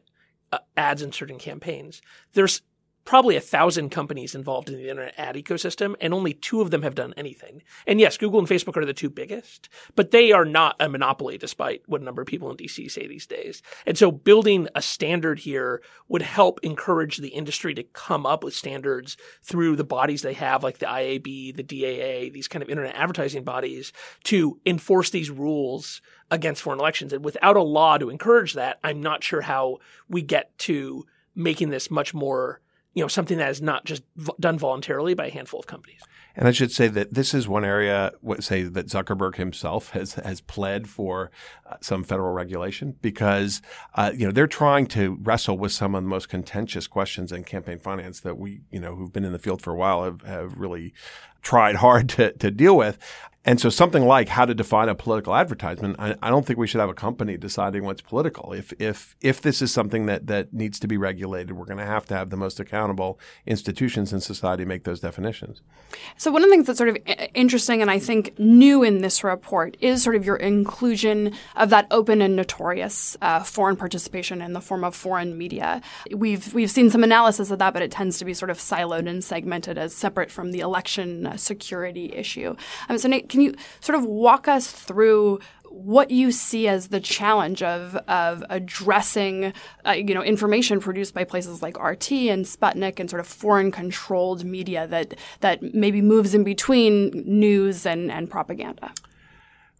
[0.51, 2.01] uh, ads in certain campaigns.
[2.33, 2.61] There's
[3.07, 6.81] probably a thousand companies involved in the internet ad ecosystem, and only two of them
[6.81, 7.63] have done anything.
[7.87, 11.37] And yes, Google and Facebook are the two biggest, but they are not a monopoly,
[11.37, 13.61] despite what a number of people in DC say these days.
[13.85, 18.53] And so building a standard here would help encourage the industry to come up with
[18.53, 22.95] standards through the bodies they have, like the IAB, the DAA, these kind of internet
[22.95, 23.93] advertising bodies,
[24.25, 27.13] to enforce these rules against foreign elections.
[27.13, 29.77] And without a law to encourage that, I'm not sure how
[30.09, 32.59] we get to making this much more
[32.97, 36.01] you know, something that is not just v- done voluntarily by a handful of companies.
[36.35, 40.41] And I should say that this is one area, say that Zuckerberg himself has has
[40.41, 41.29] pled for
[41.69, 43.61] uh, some federal regulation because
[43.93, 47.43] uh, you know they're trying to wrestle with some of the most contentious questions in
[47.43, 50.21] campaign finance that we you know who've been in the field for a while have,
[50.23, 50.91] have really
[51.43, 52.97] tried hard to, to deal with.
[53.47, 56.67] And so something like how to define a political advertisement, I, I, don't think we
[56.67, 58.51] should have a company deciding what's political.
[58.51, 61.85] If if if this is something that that needs to be regulated, we're going to
[61.85, 65.61] have to have the most accountable institutions in society make those definitions.
[66.17, 66.97] So one of the things that's sort of
[67.33, 71.87] interesting and I think new in this report is sort of your inclusion of that
[71.89, 75.81] open and notorious uh, foreign participation in the form of foreign media.
[76.13, 79.07] We've we've seen some analysis of that, but it tends to be sort of siloed
[79.07, 82.57] and segmented as separate from the election security issue.
[82.89, 86.99] Um, so Nate, can you sort of walk us through what you see as the
[86.99, 89.53] challenge of of addressing,
[89.85, 93.71] uh, you know, information produced by places like RT and Sputnik and sort of foreign
[93.71, 98.91] controlled media that that maybe moves in between news and and propaganda.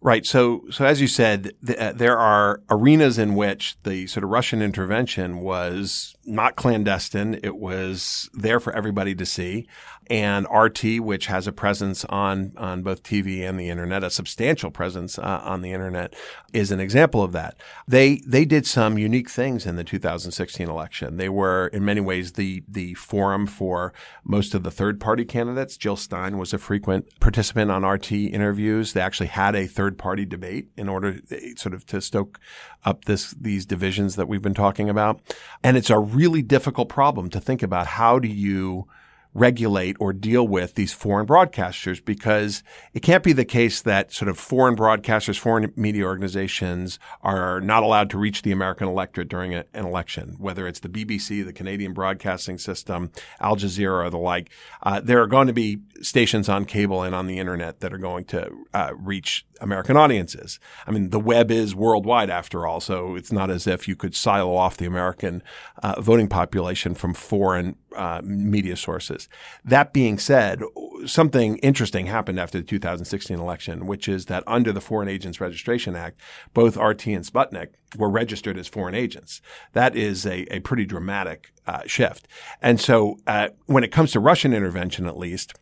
[0.00, 0.24] Right.
[0.24, 4.62] So, so as you said, uh, there are arenas in which the sort of Russian
[4.62, 7.40] intervention was not clandestine.
[7.42, 9.66] It was there for everybody to see
[10.10, 14.70] and RT, which has a presence on on both TV and the internet, a substantial
[14.70, 16.14] presence uh, on the internet,
[16.52, 17.56] is an example of that.
[17.86, 21.16] They they did some unique things in the 2016 election.
[21.16, 23.92] They were in many ways the the forum for
[24.24, 25.76] most of the third party candidates.
[25.76, 28.92] Jill Stein was a frequent participant on RT interviews.
[28.92, 32.38] They actually had a third party debate in order eh, sort of to stoke
[32.84, 35.20] up this these divisions that we've been talking about.
[35.62, 37.86] And it's a really difficult problem to think about.
[37.86, 38.86] How do you
[39.34, 42.62] regulate or deal with these foreign broadcasters because
[42.94, 47.82] it can't be the case that sort of foreign broadcasters, foreign media organizations are not
[47.82, 51.52] allowed to reach the American electorate during a, an election, whether it's the BBC, the
[51.52, 53.10] Canadian Broadcasting System,
[53.40, 54.50] Al Jazeera, or the like.
[54.82, 57.98] Uh, there are going to be stations on cable and on the internet that are
[57.98, 60.58] going to uh, reach American audiences.
[60.86, 64.14] I mean, the web is worldwide after all, so it's not as if you could
[64.14, 65.42] silo off the American
[65.82, 69.28] uh, voting population from foreign uh, media sources.
[69.64, 70.62] That being said,
[71.06, 75.96] something interesting happened after the 2016 election, which is that under the Foreign Agents Registration
[75.96, 76.20] Act,
[76.54, 79.40] both RT and Sputnik were registered as foreign agents.
[79.72, 82.28] That is a, a pretty dramatic uh, shift.
[82.60, 85.54] And so uh, when it comes to Russian intervention, at least,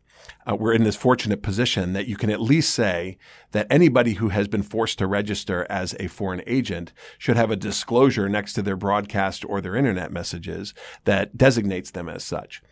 [0.48, 3.18] uh, we're in this fortunate position that you can at least say
[3.52, 7.56] that anybody who has been forced to register as a foreign agent should have a
[7.56, 10.74] disclosure next to their broadcast or their internet messages
[11.04, 12.62] that designates them as such.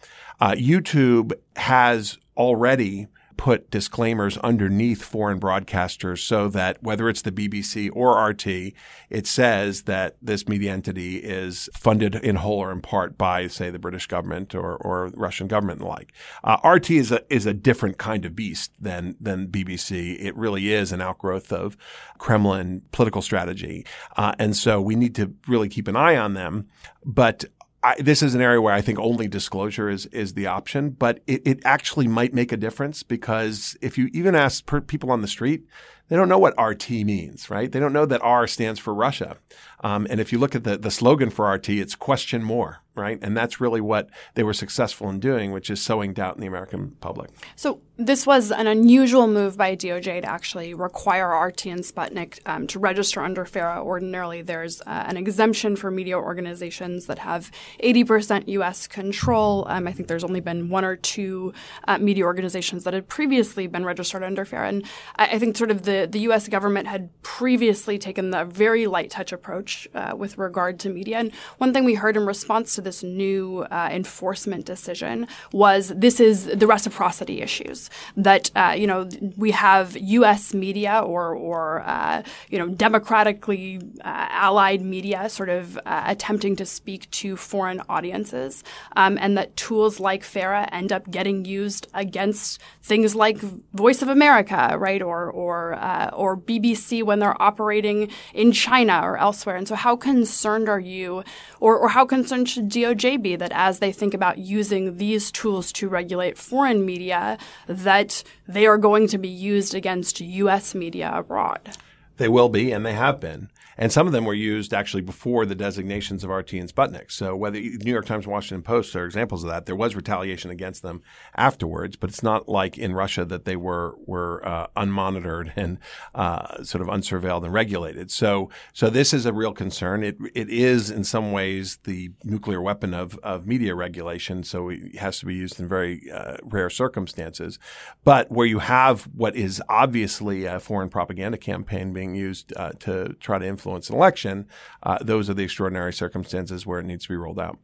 [0.40, 3.06] Uh, YouTube has already
[3.36, 8.74] put disclaimers underneath foreign broadcasters so that whether it's the BBC or RT,
[9.10, 13.70] it says that this media entity is funded in whole or in part by, say,
[13.70, 16.12] the British government or, or Russian government and the like.
[16.42, 20.16] Uh, RT is a, is a different kind of beast than, than BBC.
[20.20, 21.76] It really is an outgrowth of
[22.18, 23.86] Kremlin political strategy.
[24.16, 26.68] Uh, and so we need to really keep an eye on them.
[27.04, 27.44] But
[27.84, 31.20] I, this is an area where I think only disclosure is is the option, but
[31.26, 35.20] it, it actually might make a difference because if you even ask per, people on
[35.20, 35.64] the street,
[36.08, 37.70] they don't know what RT means, right?
[37.70, 39.38] They don't know that R stands for Russia.
[39.84, 43.18] Um, and if you look at the, the slogan for RT, it's question more, right?
[43.20, 46.46] And that's really what they were successful in doing, which is sowing doubt in the
[46.46, 47.30] American public.
[47.54, 52.66] So this was an unusual move by DOJ to actually require RT and Sputnik um,
[52.68, 53.84] to register under FARA.
[53.84, 57.52] Ordinarily, there's uh, an exemption for media organizations that have
[57.82, 58.86] 80% U.S.
[58.86, 59.66] control.
[59.68, 61.52] Um, I think there's only been one or two
[61.86, 64.68] uh, media organizations that had previously been registered under FARA.
[64.68, 64.84] And
[65.16, 66.48] I, I think sort of the, the U.S.
[66.48, 71.18] government had previously taken the very light touch approach uh, with regard to media.
[71.18, 76.20] And one thing we heard in response to this new uh, enforcement decision was this
[76.20, 80.54] is the reciprocity issues that uh, you know we have U.S.
[80.54, 86.66] media or or uh, you know democratically uh, allied media sort of uh, attempting to
[86.66, 88.62] speak to foreign audiences,
[88.96, 93.38] um, and that tools like FARA end up getting used against things like
[93.72, 99.18] Voice of America, right, or or uh, or BBC when they're operating in China or
[99.18, 99.56] elsewhere.
[99.56, 101.22] And so, how concerned are you,
[101.60, 105.72] or or how concerned should DOJ be that as they think about using these tools
[105.72, 110.74] to regulate foreign media, that they are going to be used against U.S.
[110.74, 111.76] media abroad?
[112.16, 113.50] They will be, and they have been.
[113.76, 117.10] And some of them were used actually before the designations of RT and Sputnik.
[117.10, 120.50] So whether New York Times and Washington Post are examples of that, there was retaliation
[120.50, 121.02] against them
[121.36, 125.78] afterwards, but it's not like in Russia that they were were uh, unmonitored and
[126.14, 128.10] uh, sort of unsurveilled and regulated.
[128.10, 130.04] So so this is a real concern.
[130.04, 134.44] It it is in some ways the nuclear weapon of of media regulation.
[134.44, 137.58] So it has to be used in very uh, rare circumstances.
[138.04, 143.14] But where you have what is obviously a foreign propaganda campaign being used uh, to
[143.20, 144.46] try to influence influence an election,
[144.82, 147.58] uh, those are the extraordinary circumstances where it needs to be rolled out.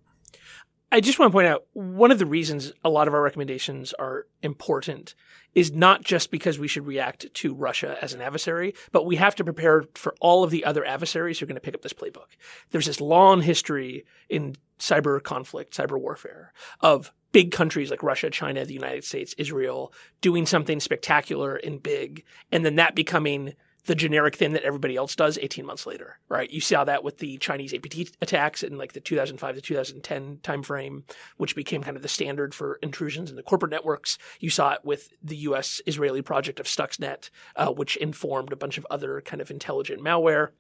[0.93, 3.93] I just want to point out one of the reasons a lot of our recommendations
[3.93, 5.15] are important
[5.55, 9.37] is not just because we should react to Russia as an adversary, but we have
[9.37, 11.93] to prepare for all of the other adversaries who are going to pick up this
[11.93, 12.37] playbook.
[12.71, 18.65] There's this long history in cyber conflict, cyber warfare of big countries like Russia, China,
[18.65, 23.55] the United States, Israel doing something spectacular and big, and then that becoming
[23.87, 26.51] the generic thing that everybody else does 18 months later, right?
[26.51, 31.03] You saw that with the Chinese APT attacks in like the 2005 to 2010 timeframe,
[31.37, 34.19] which became kind of the standard for intrusions in the corporate networks.
[34.39, 35.81] You saw it with the U.S.
[35.87, 40.51] Israeli project of Stuxnet, uh, which informed a bunch of other kind of intelligent malware.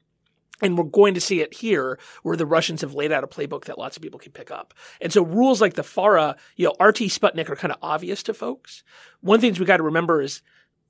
[0.62, 3.64] And we're going to see it here where the Russians have laid out a playbook
[3.64, 4.75] that lots of people can pick up.
[5.01, 8.35] And so rules like the FARA, you know, RT Sputnik are kind of obvious to
[8.35, 8.83] folks.
[9.21, 10.43] One things we got to remember is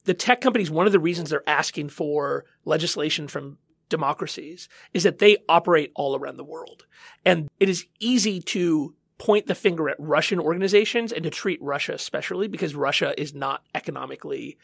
[0.05, 5.19] the tech companies, one of the reasons they're asking for legislation from democracies is that
[5.19, 6.87] they operate all around the world.
[7.25, 11.93] And it is easy to point the finger at Russian organizations and to treat Russia
[11.93, 14.57] especially because Russia is not economically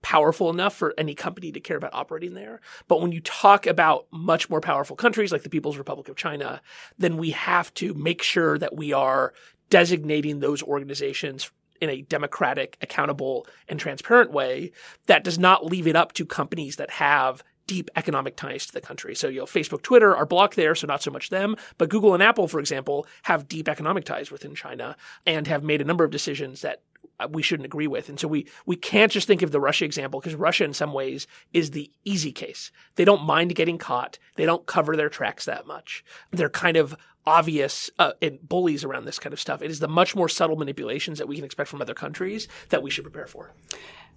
[0.00, 2.60] powerful enough for any company to care about operating there.
[2.86, 6.62] But when you talk about much more powerful countries like the People's Republic of China,
[6.96, 9.34] then we have to make sure that we are
[9.70, 11.50] designating those organizations
[11.80, 14.72] in a democratic, accountable, and transparent way
[15.06, 18.80] that does not leave it up to companies that have deep economic ties to the
[18.80, 19.14] country.
[19.14, 21.54] So, you know, Facebook, Twitter are blocked there, so not so much them.
[21.76, 25.80] But Google and Apple, for example, have deep economic ties within China and have made
[25.80, 26.82] a number of decisions that
[27.20, 28.08] uh, we shouldn't agree with.
[28.08, 30.92] And so we we can't just think of the Russia example because Russia in some
[30.92, 32.72] ways is the easy case.
[32.94, 34.18] They don't mind getting caught.
[34.36, 36.04] They don't cover their tracks that much.
[36.30, 36.96] They're kind of
[37.28, 38.12] obvious uh,
[38.42, 39.62] bullies around this kind of stuff.
[39.62, 42.82] It is the much more subtle manipulations that we can expect from other countries that
[42.82, 43.52] we should prepare for.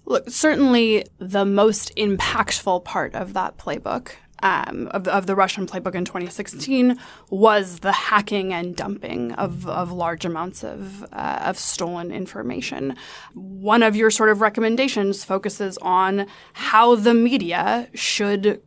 [0.05, 5.93] Look, certainly the most impactful part of that playbook um, of, of, the Russian playbook
[5.93, 6.97] in 2016
[7.30, 12.95] was the hacking and dumping of, of large amounts of, uh, of stolen information.
[13.36, 18.64] One of your sort of recommendations focuses on how the media should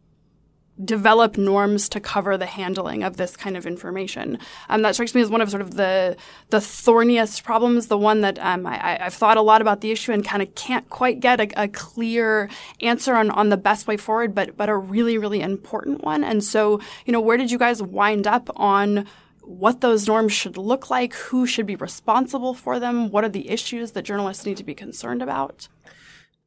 [0.82, 4.38] develop norms to cover the handling of this kind of information.
[4.68, 6.16] Um, that strikes me as one of sort of the
[6.50, 10.12] the thorniest problems, the one that um, I, have thought a lot about the issue
[10.12, 12.48] and kind of can't quite get a, a, clear
[12.80, 16.24] answer on, on the best way forward, but but a really really important one.
[16.24, 19.06] And so, you know, where did you guys wind up on?
[19.46, 23.50] What those norms should look like, who should be responsible for them, what are the
[23.50, 25.68] issues that journalists need to be concerned about?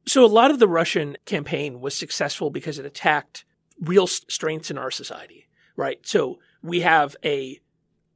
[0.04, 3.44] So, a lot of the Russian campaign was successful because it attacked
[3.80, 5.98] real strengths in our society, right?
[6.06, 7.60] So we have a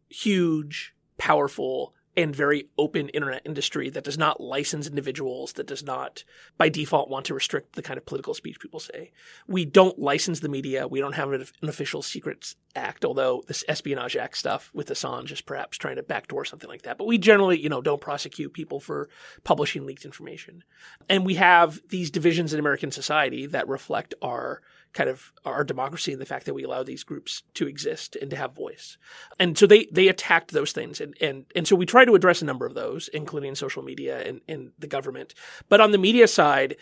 [0.08, 6.24] huge, powerful, and very open internet industry that does not license individuals, that does not
[6.58, 9.12] by default want to restrict the kind of political speech people say.
[9.46, 10.86] We don't license the media.
[10.86, 15.40] We don't have an, official secrets act, although this Espionage Act stuff with Assange is
[15.40, 16.98] perhaps trying to backdoor something like that.
[16.98, 19.08] But we generally, you know, don't prosecute people for
[19.42, 20.64] publishing leaked information.
[21.08, 24.60] And we have these divisions in American society that reflect our
[24.92, 28.30] kind of our democracy and the fact that we allow these groups to exist and
[28.30, 28.98] to have voice.
[29.38, 32.42] And so they they attacked those things and and and so we try to address
[32.42, 35.34] a number of those, including social media and, and the government.
[35.68, 36.76] But on the media side,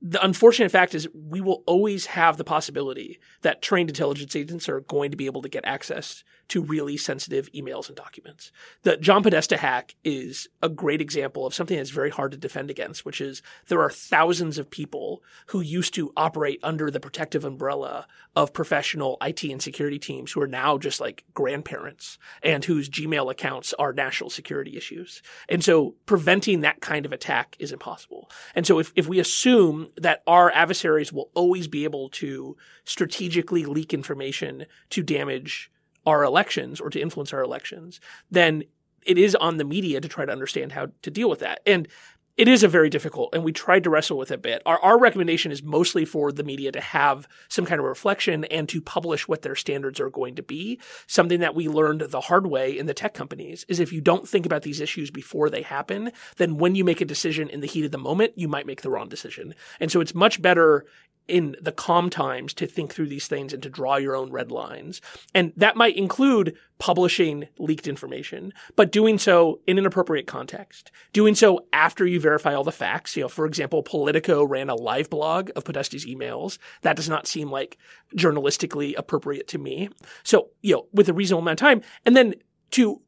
[0.00, 4.80] the unfortunate fact is we will always have the possibility that trained intelligence agents are
[4.80, 8.52] going to be able to get access to really sensitive emails and documents.
[8.82, 12.68] The John Podesta hack is a great example of something that's very hard to defend
[12.68, 17.46] against, which is there are thousands of people who used to operate under the protective
[17.46, 22.90] umbrella of professional IT and security teams who are now just like grandparents and whose
[22.90, 25.22] Gmail accounts are national security issues.
[25.48, 28.30] And so preventing that kind of attack is impossible.
[28.54, 33.64] And so if, if we assume that our adversaries will always be able to strategically
[33.64, 35.70] leak information to damage
[36.06, 38.00] our elections or to influence our elections,
[38.30, 38.64] then
[39.04, 41.60] it is on the media to try to understand how to deal with that.
[41.66, 41.88] And
[42.36, 44.62] it is a very difficult, and we tried to wrestle with it a bit.
[44.64, 48.66] Our, our recommendation is mostly for the media to have some kind of reflection and
[48.70, 50.80] to publish what their standards are going to be.
[51.06, 54.26] Something that we learned the hard way in the tech companies is if you don't
[54.26, 57.66] think about these issues before they happen, then when you make a decision in the
[57.66, 59.54] heat of the moment, you might make the wrong decision.
[59.78, 60.86] And so it's much better
[61.28, 64.50] in the calm times to think through these things and to draw your own red
[64.50, 65.00] lines.
[65.34, 70.90] And that might include publishing leaked information, but doing so in an appropriate context.
[71.12, 73.16] Doing so after you verify all the facts.
[73.16, 76.58] You know, for example, Politico ran a live blog of Podesta's emails.
[76.82, 77.78] That does not seem like
[78.16, 79.88] journalistically appropriate to me.
[80.24, 81.82] So, you know, with a reasonable amount of time.
[82.04, 82.34] And then
[82.72, 83.00] to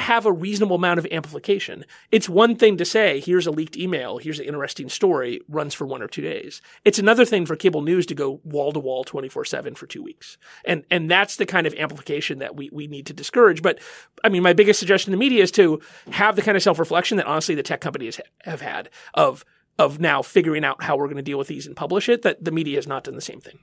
[0.00, 1.84] have a reasonable amount of amplification.
[2.10, 5.86] It's one thing to say, here's a leaked email, here's an interesting story, runs for
[5.86, 6.62] one or two days.
[6.84, 10.02] It's another thing for cable news to go wall to wall 24 7 for two
[10.02, 10.38] weeks.
[10.64, 13.62] And, and that's the kind of amplification that we, we need to discourage.
[13.62, 13.78] But
[14.24, 15.80] I mean, my biggest suggestion to the media is to
[16.10, 19.44] have the kind of self reflection that honestly the tech companies have had of,
[19.78, 22.42] of now figuring out how we're going to deal with these and publish it, that
[22.42, 23.58] the media has not done the same thing.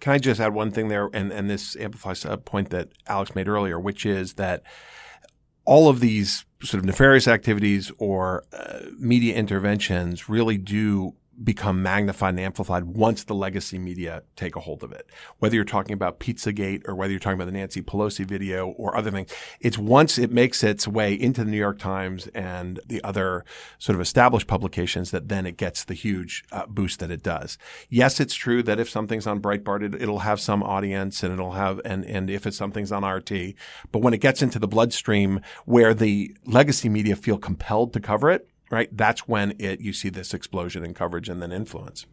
[0.00, 1.10] Can I just add one thing there?
[1.12, 4.62] And, and this amplifies a point that Alex made earlier, which is that
[5.64, 12.30] all of these sort of nefarious activities or uh, media interventions really do become magnified
[12.30, 15.06] and amplified once the legacy media take a hold of it.
[15.38, 18.96] Whether you're talking about Pizzagate or whether you're talking about the Nancy Pelosi video or
[18.96, 23.02] other things, it's once it makes its way into the New York Times and the
[23.02, 23.44] other
[23.78, 27.58] sort of established publications that then it gets the huge uh, boost that it does.
[27.88, 31.52] Yes, it's true that if something's on Breitbart, it, it'll have some audience and it'll
[31.52, 33.54] have, and, and if it's something's on RT,
[33.90, 38.30] but when it gets into the bloodstream where the legacy media feel compelled to cover
[38.30, 38.88] it, right?
[38.90, 42.06] That's when it you see this explosion in coverage and then influence.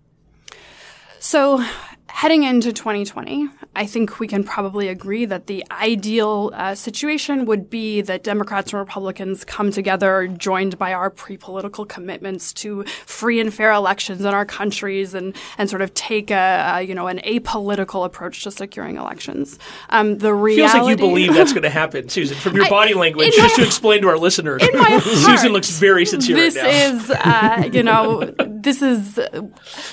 [1.20, 1.64] So,
[2.08, 7.70] heading into 2020, I think we can probably agree that the ideal uh, situation would
[7.70, 13.54] be that Democrats and Republicans come together, joined by our pre-political commitments to free and
[13.54, 17.20] fair elections in our countries, and and sort of take a, a you know an
[17.20, 19.60] apolitical approach to securing elections.
[19.90, 22.70] Um, the reality feels like you believe that's going to happen, Susan, from your I-
[22.70, 23.34] body language.
[23.34, 26.64] Just my- to explain to our listeners, in my Susan looks very sincere This right
[26.66, 26.96] now.
[26.96, 29.42] is, uh, you know, this is uh,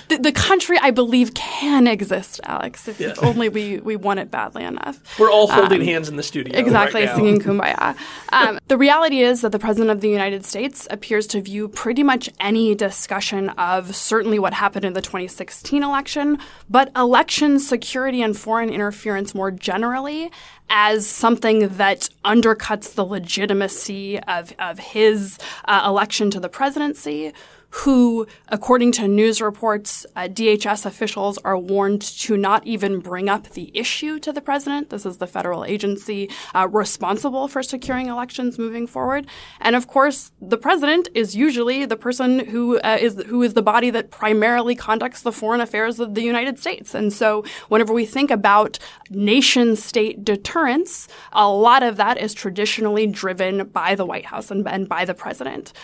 [0.09, 3.27] the, the country I believe can exist, Alex, if, if Yeah.
[3.29, 5.01] only we, we want it badly enough.
[5.19, 6.59] We're all holding Um, hands in the studio.
[6.59, 7.97] Exactly, right singing Kumbaya.
[8.33, 12.03] Um, the reality is that the President of the United States appears to view pretty
[12.03, 16.39] much any discussion of certainly what happened in the 2016 election,
[16.69, 20.31] but election security and foreign interference more generally
[20.69, 27.33] as something that undercuts the legitimacy of, of his uh, election to the presidency
[27.81, 33.51] who, according to news reports, uh, DHS officials are warned to not even bring up
[33.51, 34.89] the issue to the president.
[34.89, 39.27] This is the federal agency uh, responsible for securing elections moving forward.
[39.61, 43.62] And of course, the president is usually the person who uh, is who is the
[43.62, 46.95] body that primarily conducts the foreign affairs of the United States.
[46.95, 48.79] And so, whenever we think about
[49.11, 54.66] nation state deterrence, a lot of that is traditionally driven by the White House and,
[54.66, 55.74] and by the president.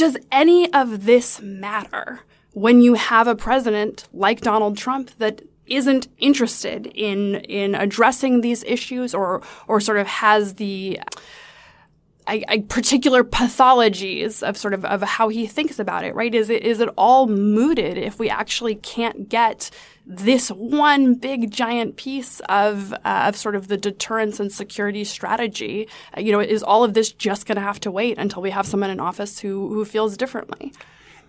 [0.00, 2.20] Does any of this matter
[2.54, 8.64] when you have a president like Donald Trump that isn't interested in in addressing these
[8.64, 10.98] issues or or sort of has the
[12.26, 16.34] I, I, particular pathologies of sort of of how he thinks about it, right?
[16.34, 19.70] Is it is it all mooted if we actually can't get
[20.10, 25.88] this one big giant piece of uh, of sort of the deterrence and security strategy?
[26.18, 28.66] You know, is all of this just going to have to wait until we have
[28.66, 30.72] someone in office who who feels differently?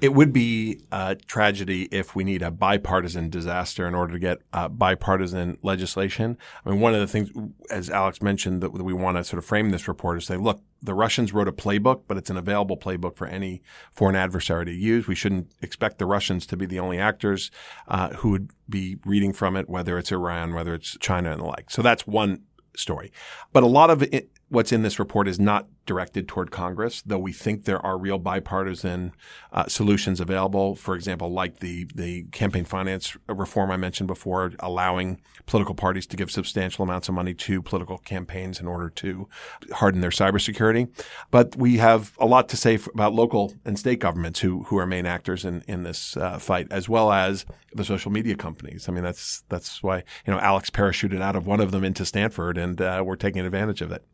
[0.01, 4.39] It would be a tragedy if we need a bipartisan disaster in order to get
[4.51, 6.37] uh, bipartisan legislation.
[6.65, 7.29] I mean, one of the things,
[7.69, 10.63] as Alex mentioned, that we want to sort of frame this report is say, look,
[10.81, 14.71] the Russians wrote a playbook, but it's an available playbook for any foreign adversary to
[14.73, 15.07] use.
[15.07, 17.51] We shouldn't expect the Russians to be the only actors
[17.87, 21.45] uh, who would be reading from it, whether it's Iran, whether it's China, and the
[21.45, 21.69] like.
[21.69, 22.41] So that's one
[22.75, 23.11] story.
[23.53, 27.17] But a lot of it, what's in this report is not directed toward Congress, though
[27.17, 29.11] we think there are real bipartisan
[29.51, 30.75] uh, solutions available.
[30.75, 36.17] For example, like the the campaign finance reform I mentioned before, allowing political parties to
[36.17, 39.27] give substantial amounts of money to political campaigns in order to
[39.73, 40.89] harden their cybersecurity.
[41.31, 44.85] But we have a lot to say about local and state governments who who are
[44.85, 48.87] main actors in in this uh, fight, as well as the social media companies.
[48.87, 52.05] I mean, that's that's why you know Alex parachuted out of one of them into
[52.05, 54.05] Stanford, and uh, we're taking advantage of it.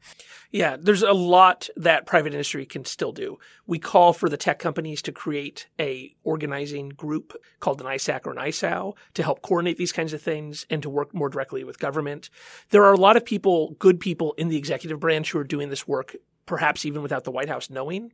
[0.52, 3.38] Yeah, there's a lot that private industry can still do.
[3.66, 8.32] We call for the tech companies to create a organizing group called an ISAC or
[8.32, 11.80] an ISAO to help coordinate these kinds of things and to work more directly with
[11.80, 12.30] government.
[12.70, 15.70] There are a lot of people, good people in the executive branch who are doing
[15.70, 18.14] this work, perhaps even without the White House knowing.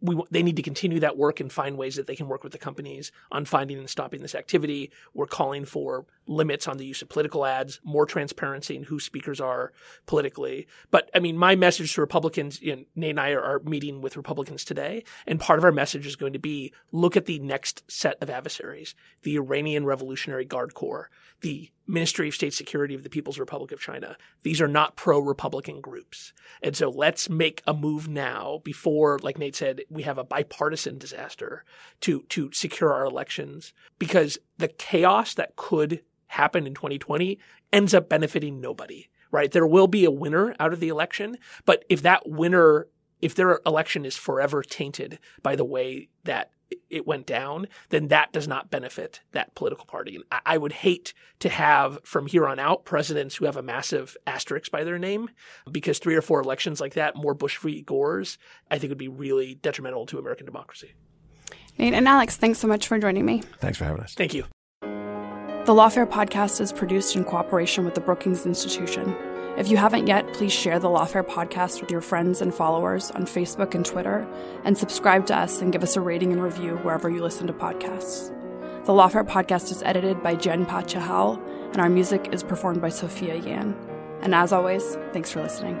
[0.00, 2.52] We, they need to continue that work and find ways that they can work with
[2.52, 4.92] the companies on finding and stopping this activity.
[5.14, 9.40] We're calling for limits on the use of political ads, more transparency in who speakers
[9.40, 9.72] are
[10.06, 10.66] politically.
[10.90, 14.00] But I mean, my message to Republicans, you know, Nate and I are, are meeting
[14.00, 17.38] with Republicans today, and part of our message is going to be look at the
[17.38, 21.10] next set of adversaries the Iranian Revolutionary Guard Corps,
[21.40, 24.16] the Ministry of State Security of the People's Republic of China.
[24.42, 26.32] These are not pro Republican groups.
[26.62, 30.98] And so let's make a move now before, like Nate said, we have a bipartisan
[30.98, 31.64] disaster
[32.00, 37.38] to, to secure our elections because the chaos that could happen in 2020
[37.72, 39.50] ends up benefiting nobody, right?
[39.50, 42.88] There will be a winner out of the election, but if that winner,
[43.20, 46.50] if their election is forever tainted by the way that
[46.90, 50.16] it went down, then that does not benefit that political party.
[50.16, 53.62] And I- I would hate to have from here on out presidents who have a
[53.62, 55.30] massive asterisk by their name
[55.70, 57.82] because three or four elections like that, more Bush v.
[57.82, 58.38] Gore's,
[58.70, 60.94] I think would be really detrimental to American democracy.
[61.78, 63.42] Nate and Alex, thanks so much for joining me.
[63.58, 64.14] Thanks for having us.
[64.14, 64.44] Thank you.
[65.64, 69.16] The Lawfare podcast is produced in cooperation with the Brookings Institution.
[69.56, 73.24] If you haven't yet, please share the Lawfare podcast with your friends and followers on
[73.24, 74.28] Facebook and Twitter,
[74.64, 77.54] and subscribe to us and give us a rating and review wherever you listen to
[77.54, 78.28] podcasts.
[78.84, 81.42] The Lawfare podcast is edited by Jen Patja Howell,
[81.72, 83.74] and our music is performed by Sophia Yan.
[84.20, 85.80] And as always, thanks for listening.